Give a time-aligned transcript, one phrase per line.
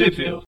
[0.00, 0.42] Possível.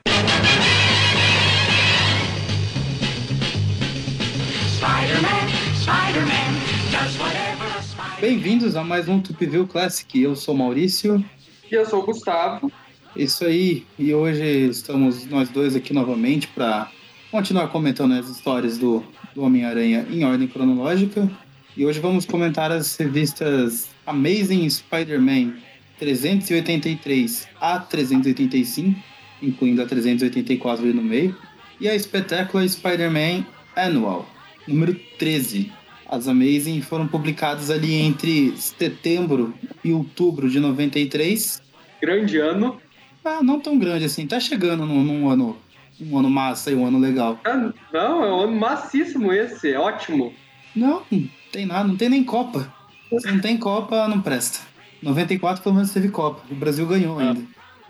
[8.19, 10.23] Bem-vindos a mais um Tupiville Classic.
[10.23, 11.23] Eu sou Maurício.
[11.71, 12.73] E eu sou o Gustavo.
[13.15, 13.85] Isso aí.
[13.99, 16.91] E hoje estamos nós dois aqui novamente para
[17.31, 21.31] continuar comentando as histórias do, do Homem-Aranha em ordem cronológica.
[21.77, 25.57] E hoje vamos comentar as revistas Amazing Spider-Man
[25.99, 29.12] 383 a 385,
[29.43, 31.37] incluindo a 384 ali no meio,
[31.81, 33.45] e a Spectacular Spider-Man
[33.77, 34.29] Annual,
[34.67, 35.73] número 13.
[36.09, 41.63] As Amazing foram publicadas ali entre setembro e outubro de 93.
[42.01, 42.77] Grande ano.
[43.25, 45.57] Ah, não tão grande assim, tá chegando num, num ano,
[46.01, 47.41] um ano massa e um ano legal.
[47.45, 50.35] Ah, não, é um ano massíssimo esse, é ótimo.
[50.77, 52.73] Não, não tem nada, não tem nem Copa.
[53.19, 54.61] Se não tem Copa, não presta.
[55.03, 56.43] 94 pelo menos teve Copa.
[56.51, 57.23] O Brasil ganhou Ah.
[57.23, 57.41] ainda.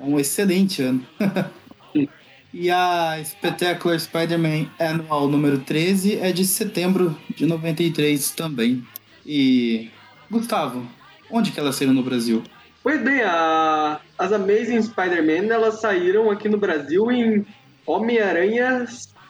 [0.01, 1.07] Um excelente ano.
[2.53, 8.85] e a Spectacular Spider-Man Annual número 13 é de setembro de 93 também.
[9.25, 9.91] E
[10.31, 10.87] Gustavo,
[11.31, 12.43] onde que ela saiu no Brasil?
[12.83, 17.47] Pois bem, a- as Amazing Spider-Man elas saíram aqui no Brasil em
[17.87, 18.87] Homem-Aranha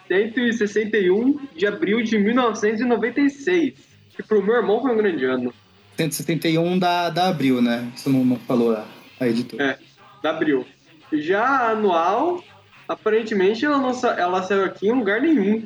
[0.09, 3.75] 161 de abril de 1996.
[4.17, 5.53] Que pro meu irmão foi um grande ano.
[5.97, 7.91] 171 da, da Abril, né?
[7.95, 8.87] Isso não, não falou a,
[9.21, 9.63] a editora.
[9.63, 9.79] É,
[10.23, 10.65] da abril.
[11.13, 12.43] Já a anual,
[12.89, 15.65] aparentemente ela, não ela saiu aqui em lugar nenhum.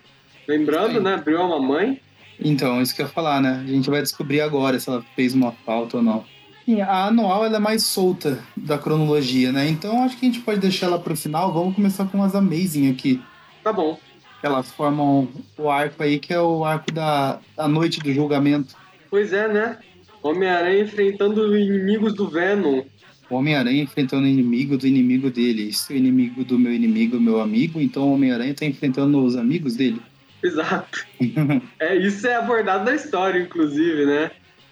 [0.48, 1.00] Lembrando, Sim.
[1.00, 1.14] né?
[1.14, 2.00] Abril é uma mãe.
[2.38, 3.62] Então, isso que eu ia falar, né?
[3.64, 6.24] A gente vai descobrir agora se ela fez uma falta ou não.
[6.66, 9.68] E a anual ela é mais solta da cronologia, né?
[9.68, 11.52] Então acho que a gente pode deixar ela pro final.
[11.52, 13.22] Vamos começar com as Amazing aqui.
[13.62, 13.98] Tá bom.
[14.42, 18.74] Elas formam o arco aí, que é o arco da, da noite do julgamento.
[19.08, 19.78] Pois é, né?
[20.22, 22.82] Homem-Aranha enfrentando inimigos do Venom.
[23.28, 25.72] O Homem-Aranha enfrentando o inimigo do inimigo dele.
[25.72, 29.36] Se o inimigo do meu inimigo é meu amigo, então o Homem-Aranha tá enfrentando os
[29.36, 30.00] amigos dele.
[30.42, 31.04] Exato.
[31.78, 34.30] É, isso é abordado na história, inclusive, né?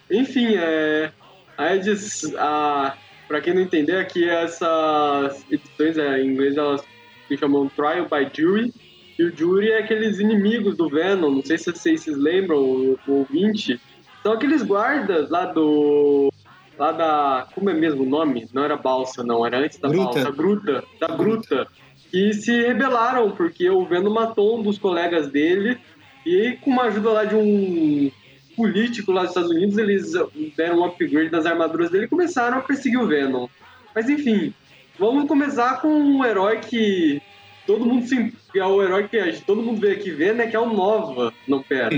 [0.09, 1.11] Enfim, é.
[1.57, 2.31] A edição.
[2.37, 6.81] A, pra quem não entender, aqui essas edições é, em inglês elas
[7.27, 8.73] se chamam Trial by Jury.
[9.17, 11.31] E o Jury é aqueles inimigos do Venom.
[11.31, 13.79] Não sei se vocês se lembram, o ouvinte.
[14.21, 16.31] São aqueles guardas lá do.
[16.77, 17.47] Lá da.
[17.55, 18.47] Como é mesmo o nome?
[18.53, 19.45] Não era balsa, não.
[19.45, 20.03] Era antes da Gruta.
[20.05, 20.31] balsa.
[20.31, 20.83] Gruta.
[20.99, 21.67] Da gruta.
[22.13, 25.77] E se rebelaram, porque o Venom matou um dos colegas dele.
[26.25, 28.11] E com uma ajuda lá de um
[28.55, 30.13] político lá dos Estados Unidos, eles
[30.57, 33.47] deram um upgrade das armaduras dele e começaram a perseguir o Venom.
[33.93, 34.53] Mas enfim,
[34.97, 37.21] vamos começar com um herói que
[37.67, 40.47] todo mundo se, que é o herói que todo mundo vê aqui vendo, né?
[40.47, 41.33] Que é o Nova.
[41.47, 41.93] Não, pera.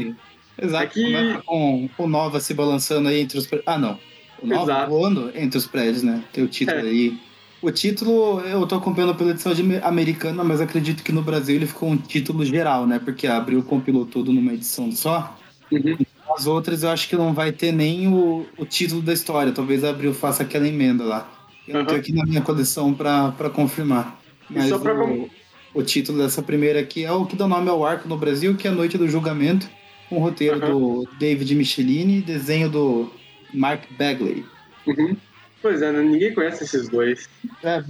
[0.61, 0.83] Exato.
[0.83, 3.47] É que- Começa com o Nova se balançando aí entre os.
[3.65, 3.99] Ah, não.
[4.43, 5.31] Exato.
[5.35, 6.23] entre os prédios, né?
[6.33, 6.81] Tem o título É.
[6.81, 7.17] aí.
[7.61, 9.51] O título, eu tô acompanhando pela edição
[9.83, 12.99] americana, mas acredito que no Brasil ele ficou um título geral, né?
[13.03, 15.35] Porque a Abril compilou tudo numa edição só.
[15.71, 15.97] Uhum.
[16.35, 19.51] As outras eu acho que não vai ter nem o, o título da história.
[19.51, 21.31] Talvez a Abril faça aquela emenda lá.
[21.67, 21.87] Eu não Uhum.
[21.87, 24.19] tenho aqui na minha coleção pra confirmar.
[24.49, 25.27] Mas só pra o,
[25.73, 28.67] o título dessa primeira aqui é o que dá nome ao arco no Brasil, que
[28.67, 29.67] é a Noite do Julgamento,
[30.09, 33.11] com roteiro do David Michelini desenho do
[33.53, 34.45] Mark Bagley.
[34.85, 35.15] Uhum.
[35.61, 36.01] Pois é, né?
[36.01, 37.29] ninguém conhece esses dois.
[37.63, 37.83] É,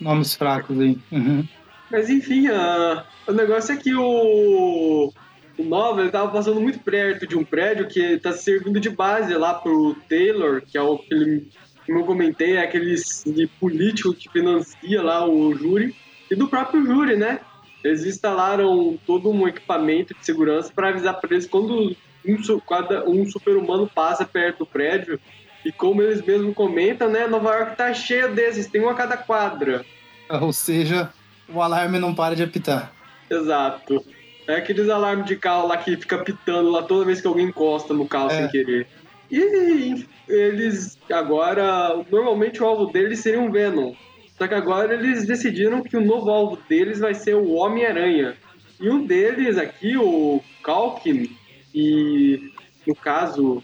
[0.00, 0.98] nomes fracos aí.
[1.10, 1.46] Uhum.
[1.90, 5.12] Mas enfim, a- o negócio é que o,
[5.58, 9.34] o Nova ele tava passando muito perto de um prédio que tá servindo de base
[9.34, 11.48] lá pro Taylor, que é o que
[11.86, 15.96] como eu comentei, é aquele de político que financia lá o júri,
[16.30, 17.40] e do próprio júri, né?
[17.82, 21.96] Eles instalaram todo um equipamento de segurança para avisar para eles quando
[22.34, 25.18] um, cada, um super-humano passa perto do prédio.
[25.64, 27.26] E como eles mesmos comentam, né?
[27.26, 29.84] Nova York tá cheia desses, tem um a cada quadra.
[30.30, 31.12] Ou seja,
[31.48, 32.92] o alarme não para de apitar.
[33.28, 34.04] Exato.
[34.46, 37.92] É aqueles alarmes de carro lá que fica pitando lá toda vez que alguém encosta
[37.92, 38.36] no carro É.
[38.36, 38.86] sem querer.
[39.30, 43.94] E eles agora, normalmente o alvo deles seria um Venom.
[44.38, 48.36] Só que agora eles decidiram que o novo alvo deles vai ser o Homem-Aranha.
[48.80, 51.36] E um deles aqui, o Calkin,
[51.78, 52.52] e
[52.84, 53.62] no caso,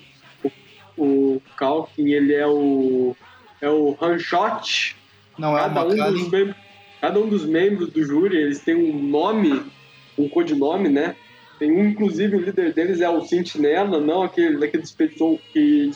[0.96, 3.16] o, o Calkin, ele é o
[3.60, 4.94] é o Hanshot,
[5.36, 6.56] Não é cada uma um, dos membros,
[7.00, 9.64] cada um dos membros do júri, eles têm um nome,
[10.16, 11.16] um codinome, né?
[11.58, 14.84] Tem um, inclusive, o líder deles é o Sentinela, não aquele daquele
[15.52, 15.90] que,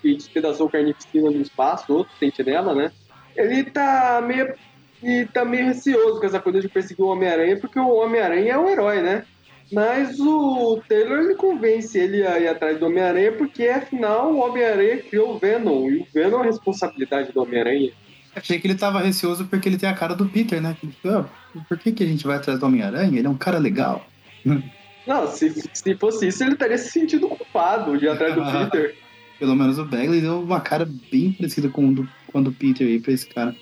[0.00, 2.90] que despedaçou o Carnificina no espaço, outro Sentinela, né?
[3.36, 4.54] Ele tá meio,
[5.02, 8.58] e tá meio receoso com essa coisa de perseguir o Homem-Aranha, porque o Homem-Aranha é
[8.58, 9.24] o herói, né?
[9.72, 14.98] Mas o Taylor ele convence ele a ir atrás do Homem-Aranha, porque afinal o Homem-Aranha
[14.98, 17.92] criou o Venom, e o Venom é a responsabilidade do Homem-Aranha.
[18.34, 20.76] Achei que ele tava receoso porque ele tem a cara do Peter, né?
[21.04, 21.24] Oh,
[21.68, 23.18] por que, que a gente vai atrás do Homem-Aranha?
[23.18, 24.06] Ele é um cara legal.
[25.06, 28.94] Não, se, se fosse isso, ele estaria se sentindo culpado de ir atrás do Peter.
[29.38, 32.52] Pelo menos o Bagley deu uma cara bem parecida com o do, com a do
[32.52, 33.56] Peter aí pra esse cara.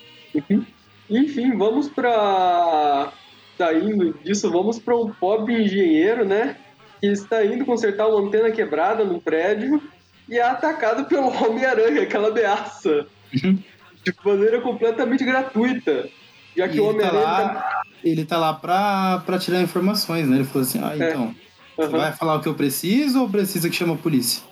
[1.08, 3.12] Enfim, vamos pra.
[3.58, 6.56] Saindo disso, vamos para um pobre engenheiro, né?
[7.00, 9.82] Que está indo consertar uma antena quebrada no prédio
[10.28, 13.06] e é atacado pelo Homem-Aranha, aquela ameaça.
[13.44, 13.58] Uhum.
[14.04, 16.08] De maneira completamente gratuita.
[16.56, 17.22] Já que E o tá Homem-Aranha.
[17.24, 20.36] lá, ele tá lá pra, pra tirar informações, né?
[20.36, 21.10] Ele falou assim: ah, É.
[21.10, 21.34] então,
[21.76, 21.98] você Aham.
[21.98, 24.42] vai falar o que eu preciso ou precisa que chame a polícia?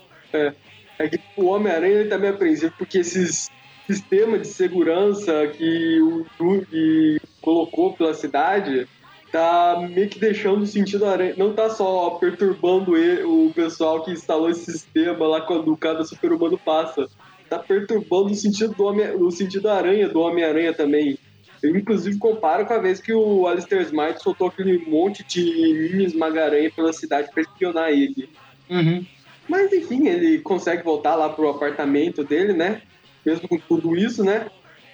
[0.98, 3.48] É que o Homem-Aranha ele tá meio apreensivo porque esses
[3.86, 6.64] sistemas de segurança que o Doug
[7.40, 8.86] colocou pela cidade
[9.36, 11.34] tá meio que deixando o sentido aranha.
[11.36, 16.58] Não tá só perturbando ele- o pessoal que instalou esse sistema lá quando cada super-humano
[16.58, 17.06] passa.
[17.48, 21.18] Tá perturbando o sentido do homem, o sentido aranha do Homem-Aranha também.
[21.62, 26.04] Eu, inclusive, comparo com a vez que o Alistair Smite soltou aquele monte de mini
[26.06, 28.30] esmaga-aranha pela cidade pra espionar ele.
[28.70, 29.04] Uhum.
[29.46, 32.80] Mas enfim, ele consegue voltar lá pro apartamento dele, né?
[33.24, 34.46] Mesmo com tudo isso, né?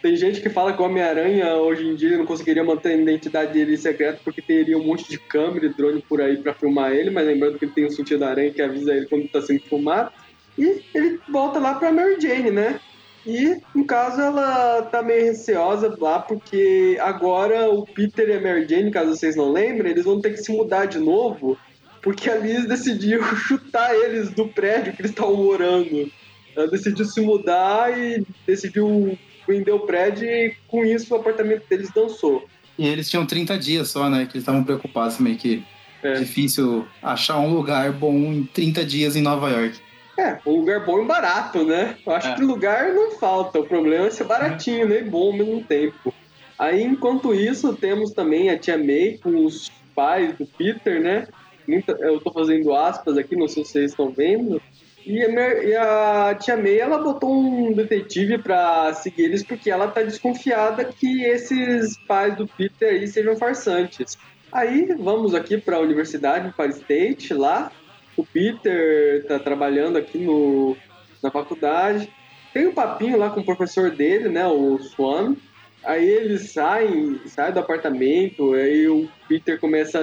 [0.02, 3.52] Tem gente que fala que o Homem-Aranha hoje em dia não conseguiria manter a identidade
[3.52, 7.08] dele secreta porque teria um monte de câmera e drone por aí pra filmar ele,
[7.08, 9.60] mas lembrando que ele tem um sentido da aranha que avisa ele quando tá sendo
[9.60, 10.10] filmado.
[10.58, 12.80] E ele volta lá pra Mary Jane, né?
[13.24, 18.66] E, no caso, ela tá meio receosa lá, porque agora o Peter e a Mary
[18.68, 21.56] Jane, caso vocês não lembrem, eles vão ter que se mudar de novo,
[22.02, 26.10] porque a Liz decidiu chutar eles do prédio que eles estavam morando.
[26.56, 29.16] Ela decidiu se mudar e decidiu
[29.52, 32.46] vender o prédio e com isso o apartamento deles dançou.
[32.78, 34.24] E eles tinham 30 dias só, né?
[34.26, 35.62] Que eles estavam preocupados, meio que
[36.02, 36.14] É.
[36.14, 39.78] difícil achar um lugar bom em 30 dias em Nova York.
[40.18, 41.96] É, um lugar bom e barato, né?
[42.06, 42.34] Eu acho É.
[42.34, 43.60] que lugar não falta.
[43.60, 44.98] O problema é ser baratinho, né?
[45.00, 46.12] E bom ao mesmo tempo.
[46.58, 51.26] Aí, enquanto isso, temos também a tia May com os pais do Peter, né?
[51.66, 54.60] Muita- eu tô fazendo aspas aqui, não sei se vocês estão vendo.
[55.04, 59.70] E a, Mer- e a tia May, ela botou um detetive pra seguir eles porque
[59.70, 64.16] ela tá desconfiada que esses pais do Peter aí sejam farsantes.
[64.52, 67.72] Aí, vamos aqui pra Universidade, Empire State, lá.
[68.16, 70.76] O Peter tá trabalhando aqui no,
[71.22, 72.12] na faculdade.
[72.52, 75.34] Tem um papinho lá com o professor dele, né, o Swan.
[75.84, 80.02] Aí eles saem, saem do apartamento, aí o Peter começa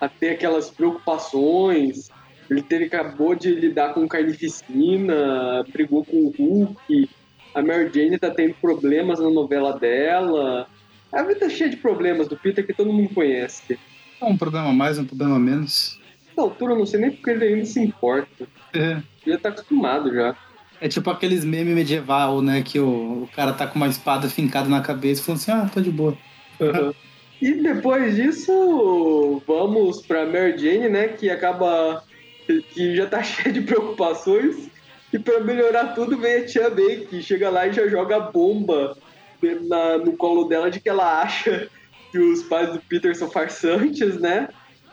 [0.00, 2.10] a, a ter aquelas preocupações.
[2.52, 7.08] Ele teve, acabou de lidar com carnificina, brigou com o Hulk.
[7.54, 10.66] A Mary Jane tá tendo problemas na novela dela.
[11.10, 13.78] A vida tá cheia de problemas do Peter que todo mundo conhece.
[14.20, 15.98] Um problema a mais, um problema menos.
[16.36, 18.46] Na altura, eu não sei nem porque ele ainda se importa.
[18.74, 19.00] É.
[19.26, 20.36] Ele já tá acostumado já.
[20.78, 22.62] É tipo aqueles memes medieval, né?
[22.62, 25.70] Que o, o cara tá com uma espada fincada na cabeça e falando assim, ah,
[25.72, 26.16] tô de boa.
[27.40, 31.08] E depois disso, vamos pra Mary Jane, né?
[31.08, 32.04] Que acaba.
[32.46, 34.56] Que já tá cheia de preocupações.
[35.12, 38.30] E pra melhorar tudo, vem a tia May, que chega lá e já joga a
[38.30, 38.96] bomba
[39.68, 41.68] na- no colo dela de que ela acha
[42.10, 44.48] que os pais do Peter são farsantes, né?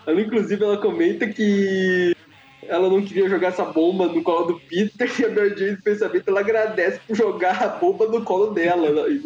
[0.05, 2.11] Ela, inclusive, ela comenta que
[2.63, 6.27] ela não queria jogar essa bomba no colo do Peter e a Mary Jane, pensamento,
[6.27, 9.19] ela agradece por jogar a bomba no colo dela, né,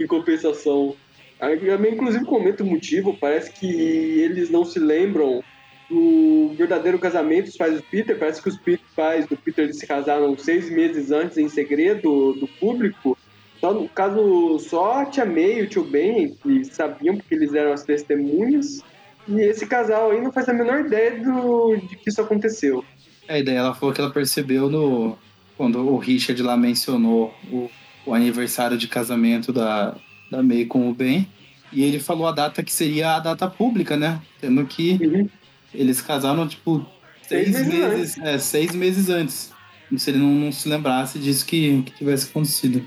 [0.00, 0.96] em compensação.
[1.40, 3.18] Aí também, inclusive, comenta o motivo.
[3.18, 5.42] Parece que eles não se lembram
[5.88, 8.18] do verdadeiro casamento dos pais do Peter.
[8.18, 8.58] Parece que os
[8.94, 13.16] pais do Peter se casaram seis meses antes, em segredo do público.
[13.60, 17.54] Só, no caso, só a tia May e o tio Ben que sabiam porque eles
[17.54, 18.82] eram as testemunhas.
[19.28, 22.84] E esse casal aí não faz a menor ideia do, de que isso aconteceu.
[23.26, 25.16] É, e daí ela falou que ela percebeu no.
[25.56, 27.70] Quando o Richard lá mencionou o,
[28.04, 29.96] o aniversário de casamento da,
[30.30, 31.26] da May com o Ben.
[31.72, 34.20] E ele falou a data que seria a data pública, né?
[34.40, 35.28] Tendo que Uhum.
[35.76, 36.84] Eles casaram, tipo,
[37.22, 38.18] seis, Seis meses meses.
[38.18, 39.52] É, seis meses antes.
[39.88, 42.86] Como se ele não, não se lembrasse disso que, que tivesse acontecido.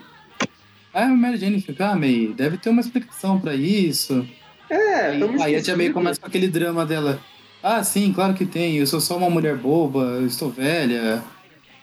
[0.94, 4.28] Aí a Mary Jane fica, ah, May, deve ter uma explicação pra isso.
[4.70, 7.20] É, Aí, aí a tia May começa com aquele drama dela.
[7.64, 8.78] Ah, sim, claro que tem.
[8.78, 11.24] Eu sou só uma mulher boba, eu estou velha,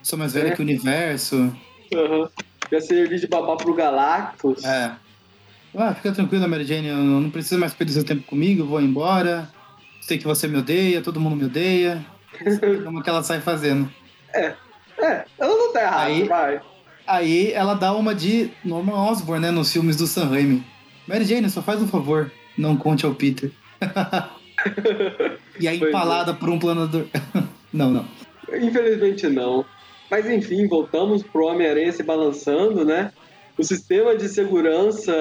[0.03, 0.51] sou mais velha É.
[0.53, 1.37] que o universo.
[1.93, 2.29] Uhum.
[2.71, 4.65] Já servir de babá pro Galactus.
[4.65, 4.93] É.
[5.79, 8.81] Ah, fica tranquila, Mary Jane, eu não preciso mais perder seu tempo comigo, eu vou
[8.81, 9.49] embora.
[10.07, 12.05] Sei que você me odeia, todo mundo me odeia.
[12.85, 13.91] Como que ela sai fazendo.
[14.33, 14.55] É,
[15.37, 16.61] ela não tá errada, Aí- vai.
[17.09, 20.65] Aí ela dá uma de Norman Osborn, né, nos filmes do Sam Raimi.
[21.07, 23.51] Mary Jane, só faz um favor, não conte ao Peter.
[25.59, 25.89] e aí é.
[25.89, 27.07] empalada por um planador.
[27.73, 28.05] não, não.
[28.53, 29.65] Infelizmente não.
[30.11, 33.13] Mas enfim, voltamos pro Homem-Aranha se balançando, né?
[33.59, 35.13] o sistema de segurança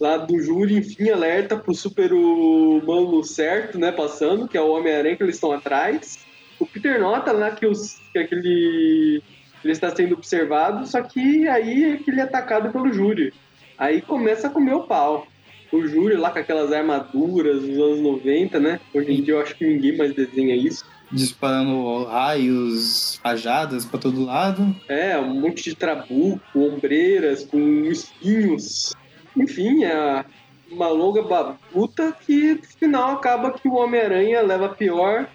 [0.00, 5.16] lá do júri, enfim, alerta pro super humano certo, né, passando, que é o Homem-Aranha
[5.16, 6.18] que eles estão atrás.
[6.58, 9.22] O Peter nota lá que, os, que aquele
[9.64, 13.32] ele está sendo observado, só que aí é que ele é atacado pelo júri.
[13.76, 15.26] Aí começa a comer o pau.
[15.70, 18.80] O júri lá com aquelas armaduras dos anos 90, né?
[18.94, 20.84] Hoje em dia eu acho que ninguém mais desenha isso.
[21.10, 24.74] Disparando raios, rajadas pra todo lado.
[24.88, 28.94] É, um monte de trabuco, ombreiras com espinhos.
[29.38, 30.24] Enfim, é
[30.70, 35.26] uma longa babuta que no final acaba que o Homem-Aranha leva pior,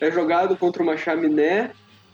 [0.00, 1.70] é jogado contra uma chaminé,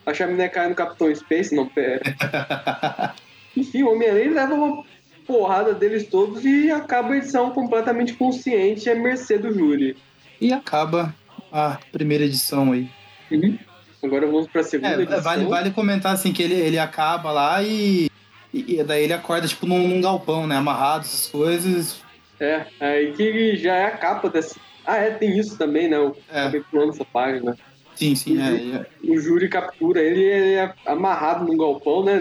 [0.07, 2.03] a chaminé cai no Capitão Space, não, pera.
[3.57, 4.85] Enfim, o Homem-Aranha leva uma
[5.27, 9.97] porrada deles todos e acaba a edição completamente consciente à mercê do júri.
[10.41, 11.15] E acaba
[11.53, 12.89] a primeira edição aí.
[13.31, 13.59] Uhum.
[14.03, 15.21] Agora vamos pra segunda É, edição.
[15.23, 18.08] vale, vale comentar assim que ele, ele acaba lá e,
[18.53, 20.57] e daí ele acorda tipo num, num galpão, né?
[20.57, 22.01] Amarrado, essas coisas.
[22.41, 24.57] É, aí que já é a capa dessa.
[24.87, 25.97] Ah, é, tem isso também, né?
[25.97, 26.49] Eu É.
[26.71, 27.57] pulando essa página.
[27.95, 28.87] Sim, sim, é, é.
[29.11, 32.21] O júri captura ele, ele é amarrado num galpão, né?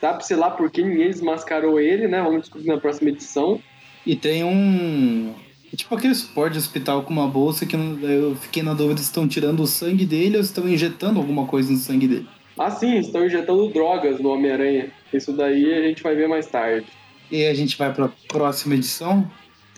[0.00, 2.22] Sabe, sei lá por que ninguém desmascarou ele, né?
[2.22, 3.60] Vamos descobrir na próxima edição.
[4.06, 5.34] E tem um.
[5.76, 9.26] Tipo aquele suporte de hospital com uma bolsa que eu fiquei na dúvida se estão
[9.26, 12.28] tirando o sangue dele ou se estão injetando alguma coisa no sangue dele.
[12.58, 14.90] Ah, sim, estão injetando drogas no Homem-Aranha.
[15.12, 16.86] Isso daí a gente vai ver mais tarde.
[17.30, 19.28] E a gente vai pra próxima edição.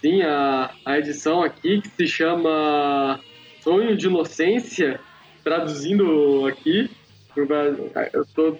[0.00, 3.18] Sim, a, a edição aqui que se chama
[3.62, 5.00] Sonho de Inocência,
[5.42, 6.90] traduzindo aqui.
[7.34, 8.56] Eu tô,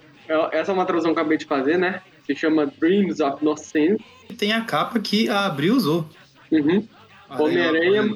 [0.53, 2.01] essa é uma tradução que eu acabei de fazer, né?
[2.27, 4.03] Se chama Dreams of Innocence.
[4.29, 6.07] E tem a capa que a Abril usou.
[6.51, 6.87] Uhum.
[7.31, 8.15] Homem-Aranha.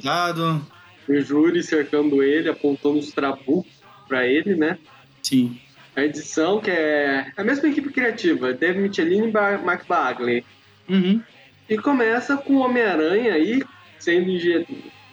[1.09, 3.71] O júri cercando ele, apontando os trabucos
[4.09, 4.79] pra ele, né?
[5.23, 5.59] Sim.
[5.97, 10.45] A edição que é a mesma equipe criativa, Dave Michelin e Ba- Mark Bagley.
[10.89, 11.21] Uhum.
[11.69, 13.63] E começa com o Homem-Aranha aí
[13.99, 14.67] sendo inje-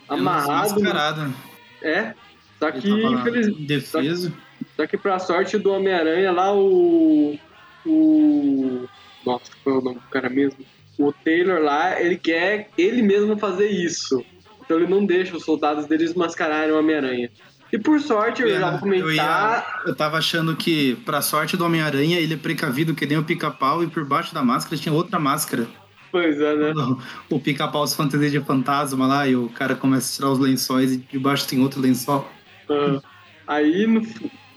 [0.08, 0.74] amarrado.
[0.76, 1.34] Desmascarado.
[1.82, 2.14] É.
[2.60, 3.48] Só que, infeliz...
[3.48, 4.34] indefeso.
[4.76, 7.38] Só que pra sorte do Homem-Aranha lá, o.
[7.86, 8.88] O.
[9.26, 10.66] Nossa, qual é o nome do cara mesmo?
[10.98, 14.24] O Taylor lá, ele quer ele mesmo fazer isso.
[14.66, 17.30] Então ele não deixa os soldados deles mascararem o Homem-Aranha.
[17.72, 19.14] E por sorte, eu já vou Eu, comentar.
[19.84, 23.24] ia, eu tava achando que, pra sorte do Homem-Aranha, ele é precavido que nem o
[23.24, 25.68] pica-pau e por baixo da máscara tinha outra máscara.
[26.12, 26.74] Pois é, né?
[27.30, 30.94] O, pica-pau se fantasia de fantasma lá e o cara começa a tirar os lençóis
[30.94, 32.30] e debaixo tem outro lençol.
[32.70, 33.02] Ah,
[33.46, 34.02] aí, no,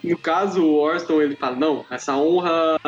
[0.04, 2.78] no caso, o Orston ele fala: Não, essa honra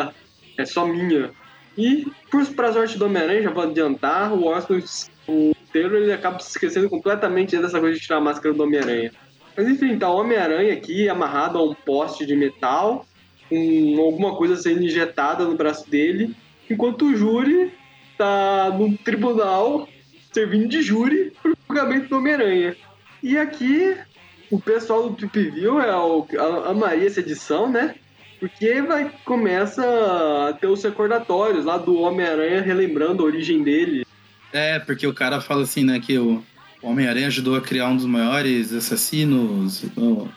[0.57, 1.33] é só minha.
[1.77, 4.81] E, por pra sorte do Homem-Aranha, já vou adiantar, o Orston,
[5.27, 9.11] o Taylor, ele acaba se esquecendo completamente dessa coisa de tirar a máscara do Homem-Aranha.
[9.57, 13.07] Mas enfim, tá o Homem-Aranha aqui amarrado a um poste de metal,
[13.49, 16.35] com alguma coisa sendo injetada no braço dele,
[16.71, 17.73] enquanto o júri
[18.17, 19.89] tá num tribunal
[20.33, 22.77] servindo de júri pro julgamento do Homem-Aranha.
[23.23, 23.97] E aqui
[24.51, 27.95] o pessoal do Trip é o, a, amaria essa edição, né?
[28.41, 29.83] Porque vai, começa
[30.49, 34.05] a ter os recordatórios lá do Homem-Aranha relembrando a origem dele.
[34.53, 36.43] É, porque o cara fala assim, né, que o
[36.83, 39.85] Homem-Aranha ajudou a criar um dos maiores assassinos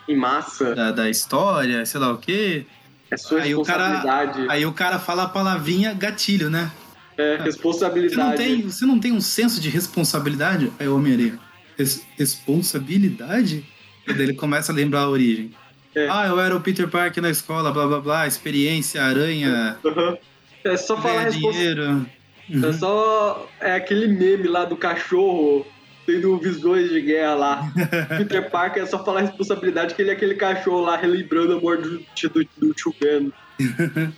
[0.08, 0.74] Em massa.
[0.74, 2.64] da, da história, sei lá o quê.
[3.10, 4.46] É sua Aí o cara- responsabilidade.
[4.48, 6.70] Aí o cara fala a palavrinha gatilho, né?
[7.18, 8.16] é, Você responsabilidade.
[8.30, 10.70] não, tem, você não tem um senso de responsabilidade?
[10.78, 11.38] Aí o Homem-Aranha.
[11.78, 13.64] Res- responsabilidade?
[14.06, 15.50] E daí ele começa a lembrar a origem.
[15.94, 16.08] É.
[16.10, 20.16] Ah, eu era o Peter Parker na escola, blá blá blá, experiência, aranha, Uhum.
[20.64, 21.56] É só falar responsabilidade.
[21.58, 22.06] dinheiro.
[22.50, 22.72] É Uhum.
[22.72, 23.48] só.
[23.60, 25.66] É aquele meme lá do cachorro
[26.06, 27.72] tendo visões de guerra lá.
[28.16, 31.82] Peter Parker é só falar responsabilidade que ele é aquele cachorro lá relembrando a morte
[31.82, 31.98] do,
[32.28, 33.32] do, do tio Ben.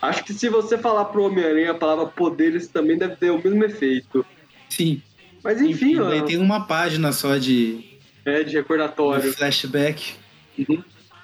[0.00, 3.64] Acho que se você falar pro Homem-Aranha a palavra poderes também deve ter o mesmo
[3.64, 4.24] efeito.
[4.68, 5.02] Sim.
[5.42, 9.32] Mas enfim, Enfim, ó, tem uma página só de, é de de recordatório.
[9.32, 10.14] flashback.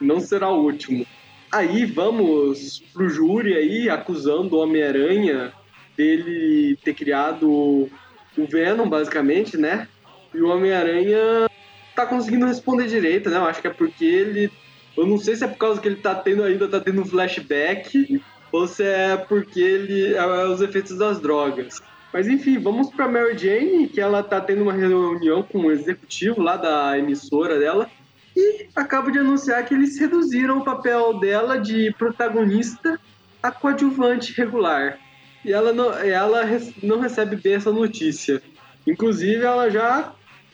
[0.00, 1.06] Não será o último.
[1.50, 5.52] Aí vamos pro júri aí, acusando o Homem-Aranha
[5.97, 7.90] dele ter criado
[8.37, 9.87] o Venom, basicamente, né?
[10.34, 11.48] E o Homem-Aranha
[11.94, 13.36] tá conseguindo responder direito, né?
[13.36, 14.50] Eu acho que é porque ele.
[14.96, 17.06] Eu não sei se é por causa que ele tá tendo ainda tá tendo um
[17.06, 20.14] flashback, ou se é porque ele.
[20.14, 21.80] É os efeitos das drogas.
[22.12, 26.42] Mas enfim, vamos pra Mary Jane, que ela tá tendo uma reunião com o executivo
[26.42, 27.88] lá da emissora dela
[28.36, 32.98] e acaba de anunciar que eles reduziram o papel dela de protagonista
[33.42, 34.98] a coadjuvante regular.
[35.44, 36.42] E ela não, ela
[36.82, 38.42] não recebe bem essa notícia.
[38.86, 40.12] Inclusive, ela já,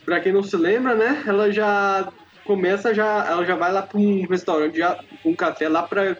[0.09, 1.23] pra quem não se lembra, né?
[1.27, 2.11] Ela já
[2.43, 6.17] começa, já, ela já vai lá pra um restaurante, já, um café lá pra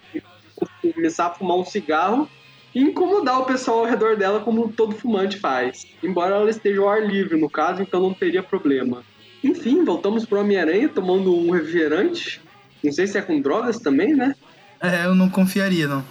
[0.94, 2.30] começar a fumar um cigarro
[2.76, 5.88] e incomodar o pessoal ao redor dela, como todo fumante faz.
[6.04, 9.02] Embora ela esteja ao ar livre, no caso, então não teria problema.
[9.44, 12.40] Enfim, voltamos pro Homem-Aranha tomando um refrigerante.
[12.84, 14.36] Não sei se é com drogas também, né?
[14.80, 16.06] É, eu não confiaria, não.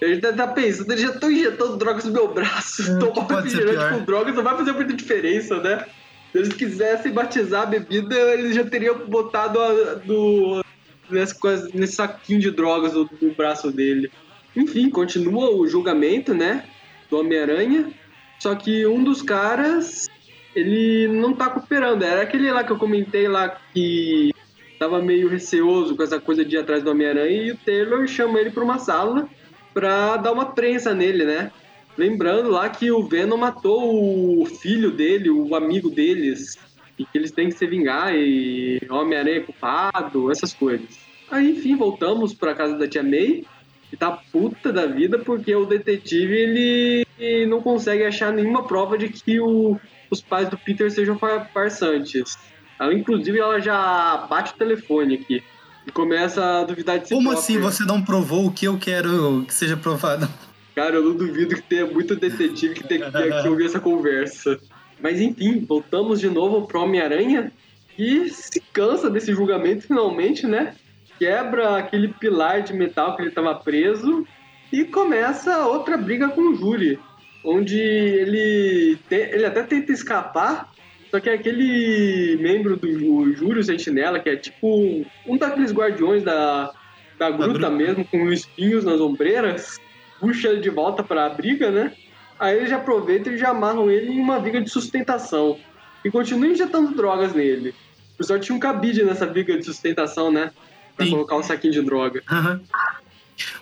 [0.00, 2.82] Ele tá, tá pensando, ele já tô injetando drogas no meu braço.
[2.82, 5.86] É, Tomar refrigerante com drogas não vai fazer muita diferença, né?
[6.32, 10.64] Se eles quisessem batizar a bebida, eles já teriam botado a, do,
[11.10, 11.36] nesse,
[11.74, 14.10] nesse saquinho de drogas no, no braço dele.
[14.56, 16.64] Enfim, continua o julgamento, né?
[17.10, 17.90] Do Homem-Aranha.
[18.38, 20.08] Só que um dos caras,
[20.56, 22.02] ele não tá cooperando.
[22.02, 24.32] Era aquele lá que eu comentei lá que
[24.78, 27.42] tava meio receoso com essa coisa de ir atrás do Homem-Aranha.
[27.42, 29.28] E o Taylor chama ele pra uma sala
[29.74, 31.52] pra dar uma prensa nele, né?
[31.96, 36.56] Lembrando lá que o Venom matou o filho dele, o amigo deles,
[36.98, 40.88] e que eles têm que se vingar, e Homem-Aranha é culpado, essas coisas.
[41.30, 43.44] Aí, enfim, voltamos pra casa da tia May,
[43.90, 49.08] que tá puta da vida porque o detetive ele não consegue achar nenhuma prova de
[49.08, 49.78] que o,
[50.10, 51.18] os pais do Peter sejam
[51.52, 52.38] farsantes.
[52.80, 55.42] Ela, inclusive, ela já bate o telefone aqui
[55.86, 57.42] e começa a duvidar de si Como própria.
[57.42, 60.28] assim você não provou o que eu quero que seja provado?
[60.74, 64.58] Cara, eu não duvido que tenha muito detetive que tenha que ouvir essa conversa.
[65.00, 67.52] Mas enfim, voltamos de novo pro Homem-Aranha
[67.98, 70.74] e se cansa desse julgamento finalmente, né?
[71.18, 74.26] Quebra aquele pilar de metal que ele estava preso
[74.72, 76.98] e começa outra briga com o júri,
[77.44, 80.72] onde ele, te, ele até tenta escapar,
[81.10, 86.72] só que aquele membro do júri, sentinela, que é tipo um daqueles guardiões da,
[87.18, 89.78] da gruta mesmo, com espinhos nas ombreiras,
[90.22, 91.92] puxa ele de volta para a briga, né?
[92.38, 95.58] Aí eles aproveitam e já amarram ele em uma viga de sustentação.
[96.04, 97.74] E continuam injetando drogas nele.
[98.14, 100.52] O pessoal tinha um cabide nessa viga de sustentação, né?
[100.96, 101.12] Pra Sim.
[101.12, 102.22] colocar um saquinho de droga.
[102.30, 102.60] Uhum.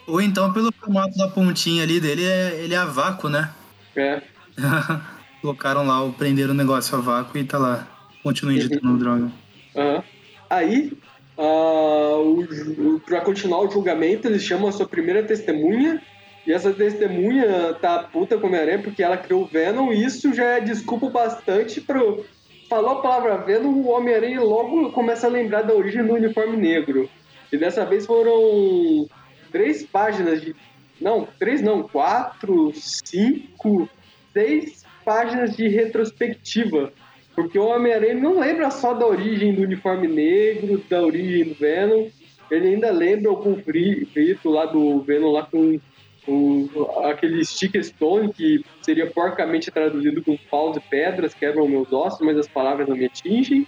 [0.07, 3.51] Ou então, pelo formato da pontinha ali dele, é, ele é a vácuo, né?
[3.97, 4.21] É.
[5.41, 7.89] Colocaram lá, prenderam o negócio a vácuo e tá lá.
[8.23, 8.99] Continua injetando uhum.
[8.99, 9.33] droga.
[9.75, 10.03] Uhum.
[10.51, 10.93] Aí,
[11.39, 16.03] uh, para continuar o julgamento, eles chamam a sua primeira testemunha,
[16.47, 20.57] e essa testemunha tá puta com Homem-Aranha porque ela criou o Venom, e isso já
[20.57, 22.25] é desculpa bastante pro.
[22.69, 27.09] Falou a palavra Venom, o Homem-Aranha logo começa a lembrar da origem do uniforme negro.
[27.53, 29.09] E dessa vez foram
[29.51, 30.55] três páginas de.
[31.01, 33.89] Não, três não, quatro, cinco,
[34.33, 36.93] seis páginas de retrospectiva.
[37.35, 42.09] Porque o Homem-Aranha não lembra só da origem do uniforme negro, da origem do Venom.
[42.51, 45.81] Ele ainda lembra o conflito lá do Venom lá com
[46.27, 46.69] o,
[47.05, 52.37] aquele stick stone, que seria porcamente traduzido com paus e pedras, quebram meus ossos, mas
[52.37, 53.67] as palavras não me atingem.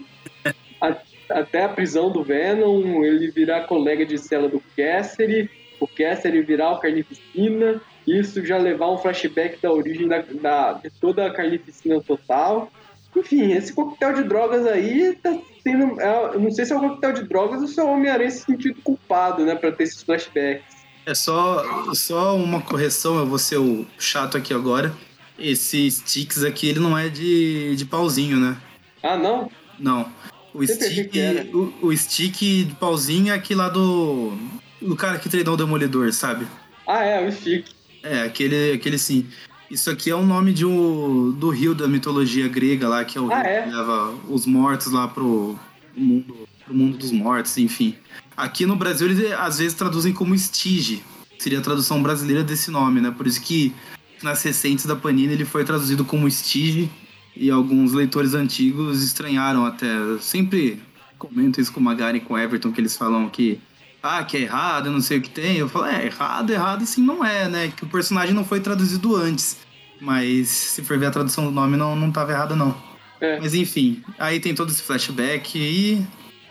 [0.81, 0.97] A,
[1.31, 6.73] até a prisão do Venom, ele virar colega de cela do Cassidy, o Cassidy virar
[6.73, 12.01] o Carnificina, isso já levar um flashback da origem da, da, de toda a Carnificina
[12.01, 12.71] total.
[13.15, 16.01] Enfim, esse coquetel de drogas aí tá sendo.
[16.01, 18.31] É, eu não sei se é um coquetel de drogas ou se é o Homem-Aranha
[18.31, 20.82] se sentindo culpado, né, pra ter esses flashbacks.
[21.05, 24.95] É só, só uma correção, eu vou ser o chato aqui agora.
[25.39, 28.57] Esse sticks aqui, ele não é de, de pauzinho, né?
[29.03, 29.51] Ah, não?
[29.79, 30.13] Não.
[30.55, 31.11] O stick,
[31.53, 34.33] o, o, stick de pauzinho é aquele lá do.
[34.81, 36.47] Do cara que treinou o Demolidor, sabe?
[36.87, 37.67] Ah, é, o stick.
[38.03, 39.27] É, aquele, aquele sim.
[39.71, 43.21] Isso aqui é o nome de um, do rio da mitologia grega lá, que é
[43.21, 43.63] o ah, rio é?
[43.63, 45.59] que leva os mortos lá pro
[45.97, 47.97] mundo, pro mundo dos mortos, enfim.
[48.37, 51.03] Aqui no Brasil eles às vezes traduzem como Stige.
[51.39, 53.11] Seria a tradução brasileira desse nome, né?
[53.11, 53.75] Por isso que
[54.23, 56.91] nas recentes da Panini ele foi traduzido como Stige
[57.37, 59.89] e alguns leitores antigos estranharam até.
[60.21, 60.81] sempre
[61.19, 63.61] comento isso com o Magari e com o Everton, que eles falam que
[64.03, 65.59] ah, que é errado, eu não sei o que tem.
[65.59, 67.73] Eu falo, é, errado, errado assim não é, né?
[67.75, 69.59] Que o personagem não foi traduzido antes.
[70.01, 72.75] Mas se for ver a tradução do nome, não, não tava errado, não.
[73.21, 73.39] É.
[73.39, 76.05] Mas enfim, aí tem todo esse flashback e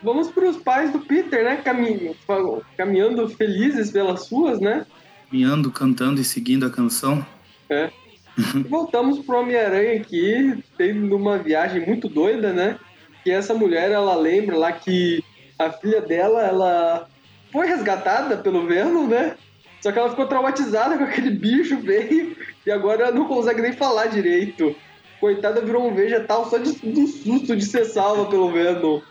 [0.03, 1.57] Vamos para os pais do Peter, né?
[1.57, 2.15] Caminho,
[2.75, 4.85] caminhando felizes pelas ruas, né?
[5.29, 7.25] Caminhando, cantando e seguindo a canção.
[7.69, 7.89] É.
[8.69, 12.77] Voltamos pro Homem-Aranha aqui, tendo uma viagem muito doida, né?
[13.23, 15.23] Que essa mulher, ela lembra lá que
[15.59, 17.07] a filha dela, ela
[17.51, 19.35] foi resgatada pelo Venom, né?
[19.81, 22.35] Só que ela ficou traumatizada com aquele bicho veio
[22.65, 24.75] e agora não consegue nem falar direito.
[25.19, 29.01] Coitada virou um vegetal só de, do susto de ser salva pelo Venom.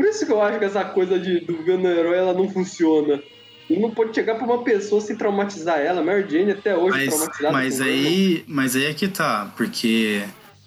[0.00, 3.22] Por isso que eu acho que essa coisa de, do Venom herói ela não funciona.
[3.68, 6.02] Ele não pode chegar pra uma pessoa sem traumatizar ela.
[6.02, 7.52] Mary Jane até hoje mas, traumatizada.
[7.52, 10.22] Mas aí, mas aí é que tá, porque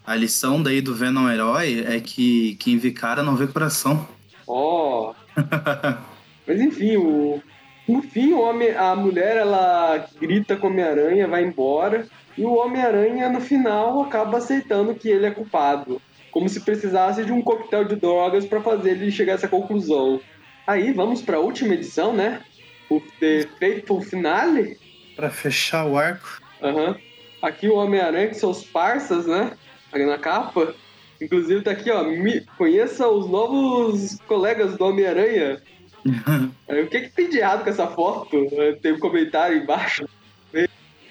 [0.05, 4.07] a lição daí do Venom herói é que quem vê cara não vê coração.
[4.45, 5.09] Ó.
[5.09, 5.15] Oh.
[6.45, 7.41] mas enfim, o,
[7.89, 12.05] No fim, o homem, a mulher ela grita com o Homem-Aranha, vai embora.
[12.37, 15.99] E o Homem-Aranha, no final, acaba aceitando que ele é culpado.
[16.33, 20.19] Como se precisasse de um coquetel de drogas para fazer ele chegar a essa conclusão.
[20.65, 22.41] Aí, vamos para a última edição, né?
[22.89, 24.77] O The Faithful Finale.
[25.15, 26.41] Para fechar o arco.
[26.61, 26.95] Uhum.
[27.41, 29.51] Aqui o Homem-Aranha com seus parças, né?
[29.91, 30.73] Aqui na capa.
[31.21, 32.03] Inclusive tá aqui, ó.
[32.03, 32.41] Me...
[32.57, 35.61] Conheça os novos colegas do Homem-Aranha.
[36.03, 38.47] o que, que tem de errado com essa foto?
[38.81, 40.07] Tem um comentário embaixo.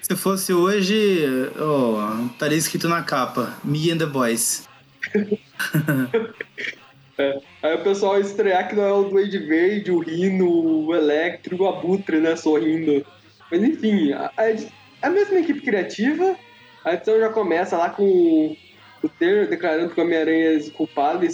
[0.03, 1.25] Se fosse hoje,
[1.59, 4.69] oh, estaria escrito na capa: Me and the Boys.
[7.19, 7.41] É.
[7.63, 11.69] Aí o pessoal estrear que não é o Duende Verde, o Rino, o Electro, o
[11.69, 12.37] Abutre, né?
[12.37, 13.05] Sorrindo.
[13.51, 16.37] Mas enfim, a, a, a mesma equipe criativa.
[16.85, 18.57] A edição já começa lá com
[19.03, 21.29] o Taylor declarando que o Homem-Aranha é culpado e,